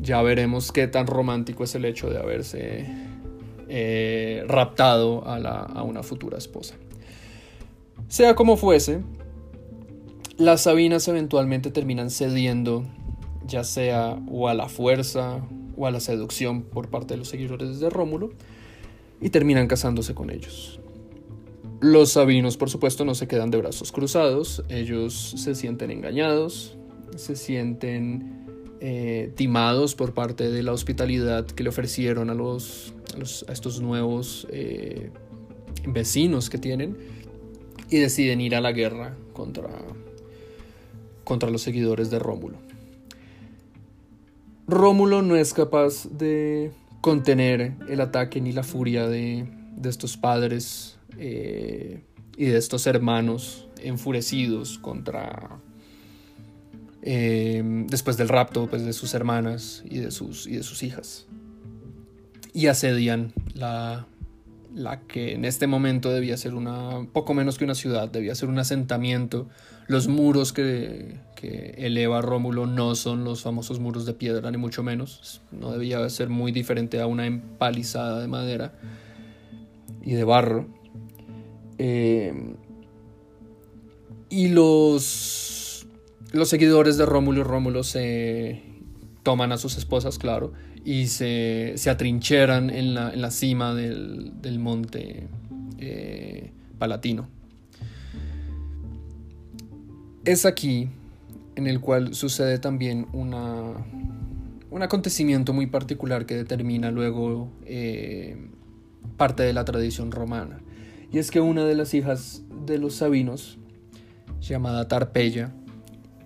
ya 0.00 0.20
veremos 0.22 0.72
qué 0.72 0.88
tan 0.88 1.06
romántico 1.06 1.62
es 1.62 1.72
el 1.76 1.84
hecho 1.84 2.10
de 2.10 2.18
haberse 2.18 2.86
eh, 3.68 4.42
raptado 4.48 5.22
a, 5.24 5.84
una 5.84 6.02
futura 6.02 6.36
esposa. 6.36 6.74
Sea 8.08 8.34
como 8.34 8.56
fuese, 8.56 9.02
las 10.36 10.62
Sabinas 10.62 11.06
eventualmente 11.06 11.70
terminan 11.70 12.10
cediendo, 12.10 12.84
ya 13.46 13.62
sea 13.62 14.18
o 14.28 14.48
a 14.48 14.54
la 14.54 14.68
fuerza 14.68 15.46
o 15.76 15.86
a 15.86 15.92
la 15.92 16.00
seducción 16.00 16.62
por 16.62 16.88
parte 16.88 17.14
de 17.14 17.18
los 17.18 17.28
seguidores 17.28 17.78
de 17.78 17.88
Rómulo, 17.88 18.30
y 19.20 19.30
terminan 19.30 19.68
casándose 19.68 20.12
con 20.12 20.30
ellos. 20.30 20.81
Los 21.82 22.12
sabinos, 22.12 22.56
por 22.56 22.70
supuesto, 22.70 23.04
no 23.04 23.16
se 23.16 23.26
quedan 23.26 23.50
de 23.50 23.58
brazos 23.58 23.90
cruzados, 23.90 24.62
ellos 24.68 25.34
se 25.36 25.56
sienten 25.56 25.90
engañados, 25.90 26.76
se 27.16 27.34
sienten 27.34 28.46
eh, 28.80 29.32
timados 29.34 29.96
por 29.96 30.14
parte 30.14 30.48
de 30.48 30.62
la 30.62 30.70
hospitalidad 30.70 31.44
que 31.44 31.64
le 31.64 31.70
ofrecieron 31.70 32.30
a 32.30 32.34
los 32.34 32.94
a, 33.48 33.52
estos 33.52 33.80
nuevos 33.80 34.46
eh, 34.52 35.10
vecinos 35.84 36.50
que 36.50 36.58
tienen 36.58 36.96
y 37.90 37.98
deciden 37.98 38.40
ir 38.40 38.54
a 38.54 38.60
la 38.60 38.70
guerra 38.70 39.16
contra, 39.32 39.68
contra 41.24 41.50
los 41.50 41.62
seguidores 41.62 42.10
de 42.10 42.20
Rómulo. 42.20 42.58
Rómulo 44.68 45.22
no 45.22 45.34
es 45.34 45.52
capaz 45.52 46.06
de 46.08 46.70
contener 47.00 47.74
el 47.88 48.00
ataque 48.00 48.40
ni 48.40 48.52
la 48.52 48.62
furia 48.62 49.08
de, 49.08 49.46
estos 49.88 50.16
padres 50.16 50.98
eh, 51.18 52.02
y 52.36 52.46
de 52.46 52.58
estos 52.58 52.86
hermanos 52.86 53.68
enfurecidos 53.82 54.78
contra 54.78 55.60
eh, 57.02 57.62
después 57.88 58.16
del 58.16 58.28
rapto 58.28 58.68
pues, 58.68 58.84
de 58.84 58.92
sus 58.92 59.14
hermanas 59.14 59.82
y 59.88 59.98
de 59.98 60.10
sus, 60.10 60.46
y 60.46 60.56
de 60.56 60.62
sus 60.62 60.82
hijas 60.82 61.26
y 62.52 62.66
asedian 62.66 63.32
la, 63.54 64.06
la 64.74 65.00
que 65.00 65.32
en 65.32 65.44
este 65.44 65.66
momento 65.66 66.10
debía 66.10 66.36
ser 66.36 66.54
una 66.54 67.06
poco 67.12 67.34
menos 67.34 67.58
que 67.58 67.64
una 67.64 67.74
ciudad, 67.74 68.08
debía 68.08 68.34
ser 68.34 68.48
un 68.48 68.58
asentamiento. 68.58 69.48
Los 69.88 70.08
muros 70.08 70.52
que, 70.52 71.16
que, 71.34 71.74
eleva 71.78 72.22
Rómulo 72.22 72.66
no 72.66 72.94
son 72.94 73.24
los 73.24 73.42
famosos 73.42 73.80
muros 73.80 74.06
de 74.06 74.14
piedra, 74.14 74.50
ni 74.50 74.58
mucho 74.58 74.82
menos. 74.82 75.42
No 75.50 75.72
debía 75.72 76.08
ser 76.08 76.28
muy 76.28 76.52
diferente 76.52 77.00
a 77.00 77.06
una 77.06 77.26
empalizada 77.26 78.20
de 78.20 78.28
madera 78.28 78.72
y 80.02 80.12
de 80.12 80.24
barro. 80.24 80.66
Eh, 81.78 82.54
y 84.30 84.48
los, 84.48 85.86
los 86.32 86.48
seguidores 86.48 86.96
de 86.96 87.06
Rómulo 87.06 87.40
y 87.40 87.42
Rómulo 87.44 87.84
se 87.84 88.62
toman 89.22 89.52
a 89.52 89.58
sus 89.58 89.76
esposas, 89.76 90.18
claro, 90.18 90.52
y 90.84 91.06
se, 91.06 91.74
atrincheran 91.88 92.70
en 92.70 92.94
la, 92.94 93.30
cima 93.30 93.74
del, 93.74 94.58
monte 94.58 95.28
eh, 95.78 96.50
palatino. 96.78 97.28
Es 100.24 100.46
aquí 100.46 100.88
en 101.56 101.66
el 101.66 101.80
cual 101.80 102.14
sucede 102.14 102.58
también 102.58 103.06
una, 103.12 103.74
un 104.70 104.82
acontecimiento 104.82 105.52
muy 105.52 105.66
particular 105.66 106.26
que 106.26 106.34
determina 106.34 106.90
luego 106.90 107.50
eh, 107.66 108.36
parte 109.16 109.42
de 109.42 109.52
la 109.52 109.64
tradición 109.64 110.10
romana. 110.10 110.60
Y 111.10 111.18
es 111.18 111.30
que 111.30 111.40
una 111.40 111.64
de 111.64 111.74
las 111.74 111.94
hijas 111.94 112.42
de 112.66 112.78
los 112.78 112.94
sabinos, 112.94 113.58
llamada 114.40 114.88
Tarpeya, 114.88 115.52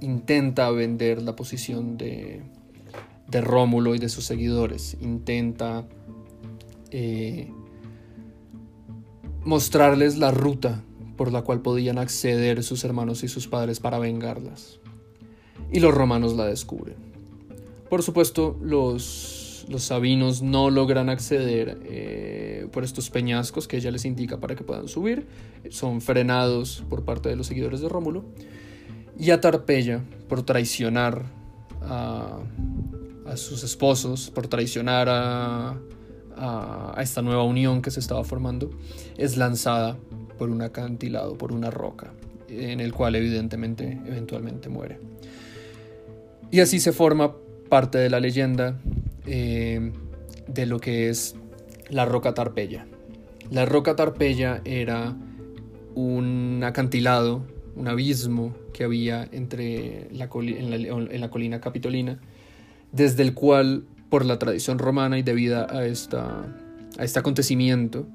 intenta 0.01 0.71
vender 0.71 1.23
la 1.23 1.35
posición 1.35 1.97
de, 1.97 2.43
de 3.29 3.41
Rómulo 3.41 3.95
y 3.95 3.99
de 3.99 4.09
sus 4.09 4.25
seguidores. 4.25 4.97
Intenta 5.01 5.87
eh, 6.91 7.51
mostrarles 9.45 10.19
la 10.19 10.31
ruta 10.31 10.83
por 11.17 11.33
la 11.33 11.43
cual 11.43 11.63
podían 11.63 11.99
acceder 11.99 12.63
sus 12.63 12.85
hermanos 12.85 13.25
y 13.25 13.29
sus 13.29 13.49
padres 13.49 13.81
para 13.81 13.99
vengarlas. 13.99 14.81
Y 15.73 15.81
los 15.81 15.95
romanos 15.95 16.37
la 16.37 16.47
descubren. 16.47 16.97
Por 17.89 18.03
supuesto, 18.03 18.59
los, 18.61 19.46
los 19.69 19.83
sabinos 19.83 20.43
no 20.43 20.71
logran 20.71 21.09
acceder 21.09 21.79
eh, 21.85 22.69
por 22.73 22.85
estos 22.85 23.11
peñascos 23.11 23.67
que 23.67 23.77
ella 23.79 23.91
les 23.91 24.05
indica 24.05 24.39
para 24.39 24.55
que 24.55 24.65
puedan 24.65 24.89
subir. 24.89 25.27
Son 25.71 26.01
frenados 26.01 26.85
por 26.89 27.05
parte 27.05 27.29
de 27.29 27.37
los 27.37 27.49
seguidores 27.49 27.81
de 27.81 27.89
Rómulo. 27.89 28.25
Y 29.19 29.31
a 29.31 29.41
Tarpeya, 29.41 30.03
por 30.29 30.43
traicionar 30.43 31.25
a, 31.83 32.41
sus 33.35 33.65
esposos, 33.65 34.31
por 34.31 34.47
traicionar 34.47 35.09
a, 35.11 35.77
esta 36.99 37.23
nueva 37.23 37.43
unión 37.45 37.81
que 37.81 37.91
se 37.91 37.99
estaba 37.99 38.23
formando, 38.23 38.71
es 39.17 39.37
lanzada 39.37 39.97
por 40.39 40.51
un 40.51 40.61
acantilado, 40.61 41.39
por 41.39 41.51
una 41.51 41.71
roca, 41.71 42.13
en 42.49 42.81
el 42.81 42.93
cual 42.93 43.17
evidentemente 43.17 44.01
eventualmente 44.07 44.69
muere. 44.69 45.01
Y 46.51 46.61
así 46.61 46.79
se 46.79 46.93
forma 46.93 47.35
parte 47.71 47.99
de 47.99 48.11
la 48.11 48.21
leyenda 48.21 48.79
eh, 49.27 49.93
de 50.49 50.67
lo 50.67 50.81
que 50.81 51.09
es 51.09 51.37
la 51.91 52.05
roca 52.05 52.35
Tarpeya. 52.35 52.87
La 53.51 53.65
roca 53.65 53.97
Tarpeya 53.97 54.61
era 54.65 55.17
un 55.95 56.63
acantilado, 56.65 57.45
un 57.75 57.89
abismo 57.89 58.55
que 58.73 58.85
había 58.85 59.29
entre 59.33 60.09
la 60.13 60.29
en 60.33 61.21
la 61.21 61.31
colina 61.31 61.61
capitolina, 61.61 62.19
desde 62.93 63.23
el 63.23 63.35
cual 63.35 63.85
por 64.09 64.25
la 64.25 64.39
tradición 64.39 64.79
romana 64.79 65.19
y 65.19 65.23
debido 65.23 65.71
a, 65.71 65.85
esta, 65.87 66.45
a 66.99 67.05
este 67.05 67.19
acontecimiento, 67.19 68.07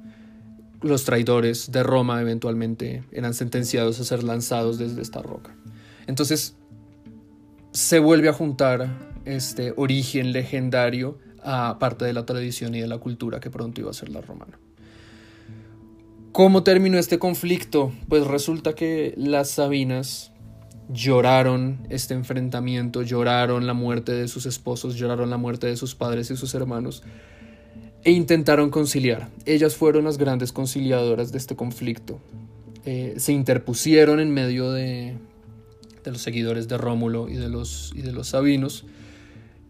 los 0.81 1.03
traidores 1.03 1.71
de 1.71 1.83
Roma 1.83 2.21
eventualmente 2.21 3.03
eran 3.11 3.33
sentenciados 3.33 3.99
a 3.99 4.03
ser 4.03 4.23
lanzados 4.23 4.77
desde 4.77 5.01
esta 5.01 5.21
roca. 5.21 5.55
Entonces 6.07 6.55
se 7.71 7.99
vuelve 7.99 8.29
a 8.29 8.33
juntar 8.33 9.10
este 9.25 9.73
origen 9.75 10.31
legendario 10.31 11.17
a 11.43 11.77
parte 11.79 12.05
de 12.05 12.13
la 12.13 12.25
tradición 12.25 12.75
y 12.75 12.81
de 12.81 12.87
la 12.87 12.97
cultura 12.97 13.39
que 13.39 13.49
pronto 13.49 13.81
iba 13.81 13.89
a 13.89 13.93
ser 13.93 14.09
la 14.09 14.21
romana. 14.21 14.59
¿Cómo 16.31 16.63
terminó 16.63 16.97
este 16.97 17.19
conflicto? 17.19 17.91
Pues 18.07 18.25
resulta 18.25 18.73
que 18.73 19.13
las 19.17 19.49
Sabinas 19.49 20.31
lloraron 20.89 21.85
este 21.89 22.13
enfrentamiento, 22.13 23.01
lloraron 23.01 23.67
la 23.67 23.73
muerte 23.73 24.13
de 24.13 24.27
sus 24.27 24.45
esposos, 24.45 24.95
lloraron 24.95 25.29
la 25.29 25.37
muerte 25.37 25.67
de 25.67 25.75
sus 25.75 25.95
padres 25.95 26.31
y 26.31 26.37
sus 26.37 26.53
hermanos 26.53 27.03
e 28.03 28.11
intentaron 28.11 28.69
conciliar. 28.69 29.29
Ellas 29.45 29.75
fueron 29.75 30.05
las 30.05 30.17
grandes 30.17 30.51
conciliadoras 30.51 31.31
de 31.31 31.37
este 31.37 31.55
conflicto. 31.55 32.19
Eh, 32.85 33.15
se 33.17 33.31
interpusieron 33.31 34.19
en 34.19 34.33
medio 34.33 34.71
de, 34.71 35.17
de, 36.03 36.11
los 36.11 36.21
seguidores 36.21 36.67
de 36.67 36.77
Rómulo 36.77 37.29
y 37.29 37.35
de 37.35 37.49
los, 37.49 37.91
y 37.95 38.01
de 38.01 38.11
los 38.11 38.29
Sabinos 38.29 38.85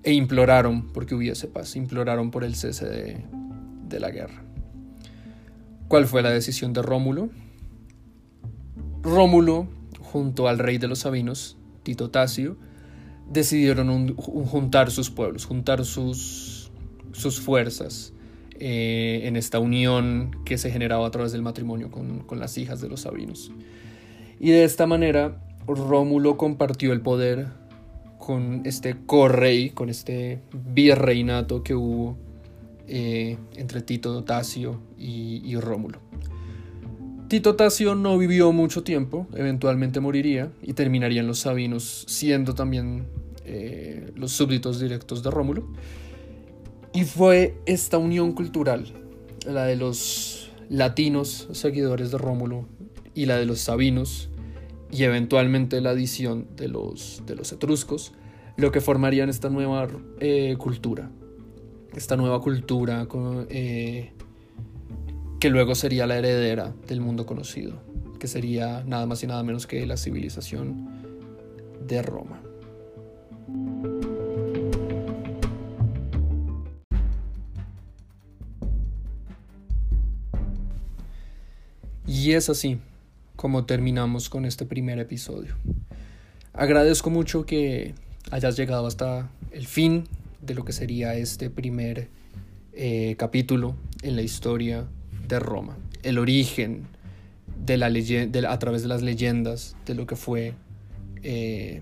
e 0.03 0.13
imploraron 0.13 0.87
porque 0.93 1.15
hubiese 1.15 1.47
paz, 1.47 1.75
imploraron 1.75 2.31
por 2.31 2.43
el 2.43 2.55
cese 2.55 2.85
de, 2.87 3.99
la 3.99 4.09
guerra. 4.09 4.43
¿Cuál 5.87 6.07
fue 6.07 6.21
la 6.21 6.29
decisión 6.29 6.73
de 6.73 6.81
Rómulo? 6.81 7.29
Rómulo 9.03 9.67
junto 9.99 10.47
al 10.47 10.59
rey 10.59 10.77
de 10.77 10.87
los 10.87 10.99
Sabinos, 10.99 11.57
Tito 11.83 12.09
Tasio, 12.09 12.57
decidieron 13.29 14.15
juntar 14.15 14.91
sus 14.91 15.09
pueblos, 15.09 15.45
juntar 15.45 15.83
sus, 15.85 16.71
sus 17.11 17.41
fuerzas 17.41 18.13
eh, 18.59 19.21
en 19.23 19.35
esta 19.35 19.59
unión 19.59 20.31
que 20.45 20.57
se 20.57 20.71
generaba 20.71 21.05
a 21.05 21.11
través 21.11 21.31
del 21.31 21.41
matrimonio 21.41 21.91
con, 21.91 22.19
con 22.19 22.39
las 22.39 22.57
hijas 22.57 22.79
de 22.79 22.87
los 22.87 23.01
Sabinos. 23.01 23.51
Y 24.39 24.51
de 24.51 24.63
esta 24.63 24.87
manera 24.87 25.37
Rómulo 25.67 26.37
compartió 26.37 26.93
el 26.93 27.01
poder 27.01 27.60
con 28.21 28.61
este 28.65 28.95
correy, 29.07 29.71
con 29.71 29.89
este 29.89 30.41
virreinato 30.53 31.63
que 31.63 31.73
hubo 31.73 32.17
eh, 32.87 33.37
entre 33.55 33.81
Tito 33.81 34.23
Tasio 34.23 34.79
y, 34.95 35.55
Rómulo. 35.55 35.99
Tito 37.27 37.55
Tasio 37.55 37.95
no 37.95 38.17
vivió 38.19 38.51
mucho 38.51 38.83
tiempo, 38.83 39.27
eventualmente 39.33 39.99
moriría 39.99 40.51
y 40.61 40.73
terminarían 40.73 41.25
los 41.25 41.39
sabinos 41.39 42.05
siendo 42.07 42.53
también 42.53 43.07
eh, 43.43 44.11
los 44.15 44.33
súbditos 44.33 44.79
directos 44.79 45.23
de 45.23 45.31
Rómulo. 45.31 45.67
Y 46.93 47.05
fue 47.05 47.57
esta 47.65 47.97
unión 47.97 48.33
cultural, 48.33 48.93
la 49.47 49.65
de 49.65 49.77
los 49.77 50.51
latinos 50.69 51.47
seguidores 51.53 52.11
de 52.11 52.19
Rómulo 52.19 52.67
y 53.15 53.25
la 53.25 53.37
de 53.37 53.45
los 53.45 53.61
sabinos 53.61 54.29
y 54.91 55.03
eventualmente 55.03 55.79
la 55.81 55.91
adición 55.91 56.47
de 56.55 56.67
los, 56.67 57.23
de 57.25 57.35
los 57.35 57.51
etruscos, 57.51 58.13
lo 58.57 58.71
que 58.71 58.81
formarían 58.81 59.29
esta 59.29 59.49
nueva 59.49 59.87
eh, 60.19 60.55
cultura. 60.57 61.09
Esta 61.95 62.15
nueva 62.15 62.41
cultura 62.41 63.07
eh, 63.49 64.13
que 65.39 65.49
luego 65.49 65.75
sería 65.75 66.07
la 66.07 66.17
heredera 66.17 66.73
del 66.87 67.01
mundo 67.01 67.25
conocido, 67.25 67.81
que 68.19 68.27
sería 68.27 68.83
nada 68.85 69.05
más 69.05 69.23
y 69.23 69.27
nada 69.27 69.43
menos 69.43 69.67
que 69.67 69.85
la 69.85 69.97
civilización 69.97 70.89
de 71.87 72.01
Roma. 72.01 72.41
Y 82.05 82.33
es 82.33 82.49
así 82.49 82.79
como 83.41 83.65
terminamos 83.65 84.29
con 84.29 84.45
este 84.45 84.67
primer 84.67 84.99
episodio. 84.99 85.55
Agradezco 86.53 87.09
mucho 87.09 87.43
que 87.43 87.95
hayas 88.29 88.55
llegado 88.55 88.85
hasta 88.85 89.31
el 89.51 89.65
fin 89.65 90.03
de 90.43 90.53
lo 90.53 90.63
que 90.63 90.73
sería 90.73 91.15
este 91.15 91.49
primer 91.49 92.07
eh, 92.73 93.15
capítulo 93.17 93.75
en 94.03 94.15
la 94.15 94.21
historia 94.21 94.85
de 95.27 95.39
Roma, 95.39 95.75
el 96.03 96.19
origen 96.19 96.83
de 97.65 97.77
la 97.77 97.89
leyenda, 97.89 98.51
a 98.51 98.59
través 98.59 98.83
de 98.83 98.89
las 98.89 99.01
leyendas 99.01 99.75
de 99.87 99.95
lo 99.95 100.05
que 100.05 100.15
fue 100.15 100.53
eh, 101.23 101.81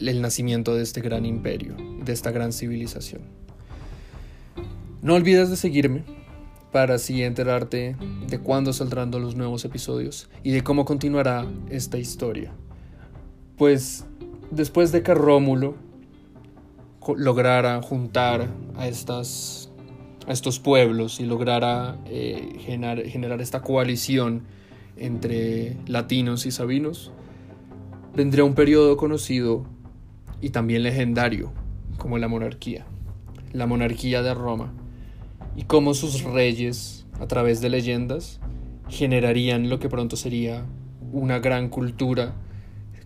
el 0.00 0.20
nacimiento 0.20 0.74
de 0.74 0.82
este 0.82 1.00
gran 1.00 1.24
imperio, 1.24 1.76
de 2.04 2.12
esta 2.12 2.30
gran 2.30 2.52
civilización. 2.52 3.22
No 5.00 5.14
olvides 5.14 5.48
de 5.48 5.56
seguirme 5.56 6.19
para 6.72 6.94
así 6.94 7.22
enterarte 7.22 7.96
de 8.28 8.38
cuándo 8.38 8.72
saldrán 8.72 9.10
los 9.10 9.34
nuevos 9.34 9.64
episodios 9.64 10.28
y 10.42 10.52
de 10.52 10.62
cómo 10.62 10.84
continuará 10.84 11.46
esta 11.68 11.98
historia. 11.98 12.52
Pues 13.56 14.04
después 14.50 14.92
de 14.92 15.02
que 15.02 15.14
Rómulo 15.14 15.74
lograra 17.16 17.80
juntar 17.82 18.48
a 18.76 18.86
estas 18.86 19.70
a 20.26 20.32
estos 20.32 20.60
pueblos 20.60 21.18
y 21.18 21.24
lograra 21.24 21.98
eh, 22.06 22.56
generar, 22.60 23.02
generar 23.06 23.40
esta 23.40 23.62
coalición 23.62 24.42
entre 24.96 25.76
latinos 25.86 26.46
y 26.46 26.50
sabinos, 26.50 27.10
vendría 28.14 28.44
un 28.44 28.54
periodo 28.54 28.96
conocido 28.96 29.64
y 30.40 30.50
también 30.50 30.82
legendario 30.82 31.52
como 31.96 32.18
la 32.18 32.28
monarquía, 32.28 32.86
la 33.52 33.66
monarquía 33.66 34.22
de 34.22 34.34
Roma, 34.34 34.72
y 35.56 35.64
cómo 35.64 35.94
sus 35.94 36.22
reyes, 36.22 37.06
a 37.20 37.26
través 37.26 37.60
de 37.60 37.70
leyendas, 37.70 38.40
generarían 38.88 39.68
lo 39.68 39.78
que 39.78 39.88
pronto 39.88 40.16
sería 40.16 40.64
una 41.12 41.38
gran 41.38 41.68
cultura 41.68 42.34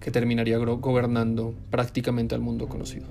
que 0.01 0.11
terminaría 0.11 0.59
gobernando 0.59 1.55
prácticamente 1.71 2.35
al 2.35 2.41
mundo 2.41 2.69
conocido. 2.69 3.07